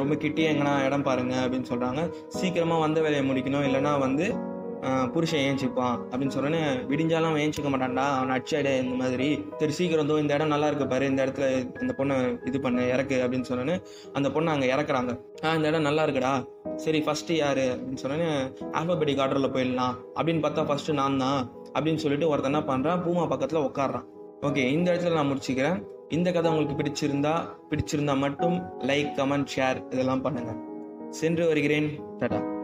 ரொம்ப 0.00 0.14
கிட்டே 0.22 0.44
எங்கன்னா 0.52 0.76
இடம் 0.86 1.08
பாருங்க 1.08 1.34
அப்படின்னு 1.46 1.70
சொல்கிறாங்க 1.72 2.02
சீக்கிரமாக 2.38 2.84
வந்த 2.86 3.00
வேலையை 3.06 3.24
முடிக்கணும். 3.30 3.66
இல்லைன்னா 3.68 3.92
வந்து 4.06 4.26
புருஷன் 5.14 5.42
ஏஞ்சிப்பான் 5.48 5.96
அப்படின்னு 6.10 6.34
சொன்னோன்னே 6.34 6.60
விடிஞ்சாலும் 6.90 7.30
அவன் 7.30 7.42
ஏஞ்சிக்க 7.44 7.70
மாட்டான்டா 7.72 8.04
அவன் 8.18 8.32
அடிச்சாடு 8.36 8.72
இந்த 8.84 8.94
மாதிரி. 9.00 9.26
சரி 9.60 9.72
சீக்கிரம் 9.78 10.08
தோ 10.10 10.14
இந்த 10.22 10.32
இடம் 10.38 10.52
நல்லா 10.54 10.68
இருக்கு 10.70 10.86
பாரு 10.92 11.10
இந்த 11.12 11.20
இடத்துல 11.26 11.46
இந்த 11.82 11.94
பொண்ணை 11.98 12.16
இது 12.50 12.60
பண்ணு 12.66 12.84
இறக்கு 12.94 13.16
அப்படின்னு 13.24 13.48
சொன்னோன்னே 13.50 13.76
அந்த 14.18 14.28
பொண்ணை 14.36 14.52
அங்கே 14.54 14.70
இறக்குறாங்க. 14.74 15.12
ஆ 15.44 15.54
இந்த 15.58 15.68
இடம் 15.72 15.86
நல்லா 15.88 16.04
இருக்குடா. 16.06 16.32
சரி 16.84 17.00
ஃபஸ்ட்டு 17.06 17.38
யார்? 17.42 17.64
அப்படின்னு 17.74 18.02
சொன்னோன்னே 18.04 18.30
ஆல்பபெட்டிக் 18.80 19.22
ஆர்டரில் 19.24 19.54
போயிடலாம். 19.56 19.94
அப்படின்னு 20.18 20.44
பார்த்தா 20.46 20.68
ஃபஸ்ட்டு 20.70 20.98
நான் 21.02 21.22
தான் 21.24 21.40
அப்படின்னு 21.76 22.02
சொல்லிட்டு 22.04 22.30
ஒருத்தன் 22.32 22.52
என்ன 22.52 22.64
பண்ணுறான் 22.72 23.02
பூமா 23.06 23.26
பக்கத்தில் 23.34 23.66
உட்காடுறான் 23.68 24.06
ஓகே 24.48 24.62
இந்த 24.76 24.88
இடத்துல 24.92 25.18
நான் 25.18 25.30
முடிச்சுக்கிறேன். 25.32 25.80
இந்த 26.10 26.32
கதை 26.32 26.50
உங்களுக்கு 26.50 26.82
பிடிச்சிருந்தா 26.82 27.48
பிடிச்சிருந்தா 27.70 28.18
மட்டும் 28.18 28.62
லைக் 28.78 29.10
கமெண்ட் 29.16 29.46
ஷேர் 29.56 29.92
இதெல்லாம் 29.92 30.22
பண்ணுங்க. 30.22 30.54
சென்று 31.10 31.46
வருகிறேன். 31.46 32.00
டடா. 32.18 32.58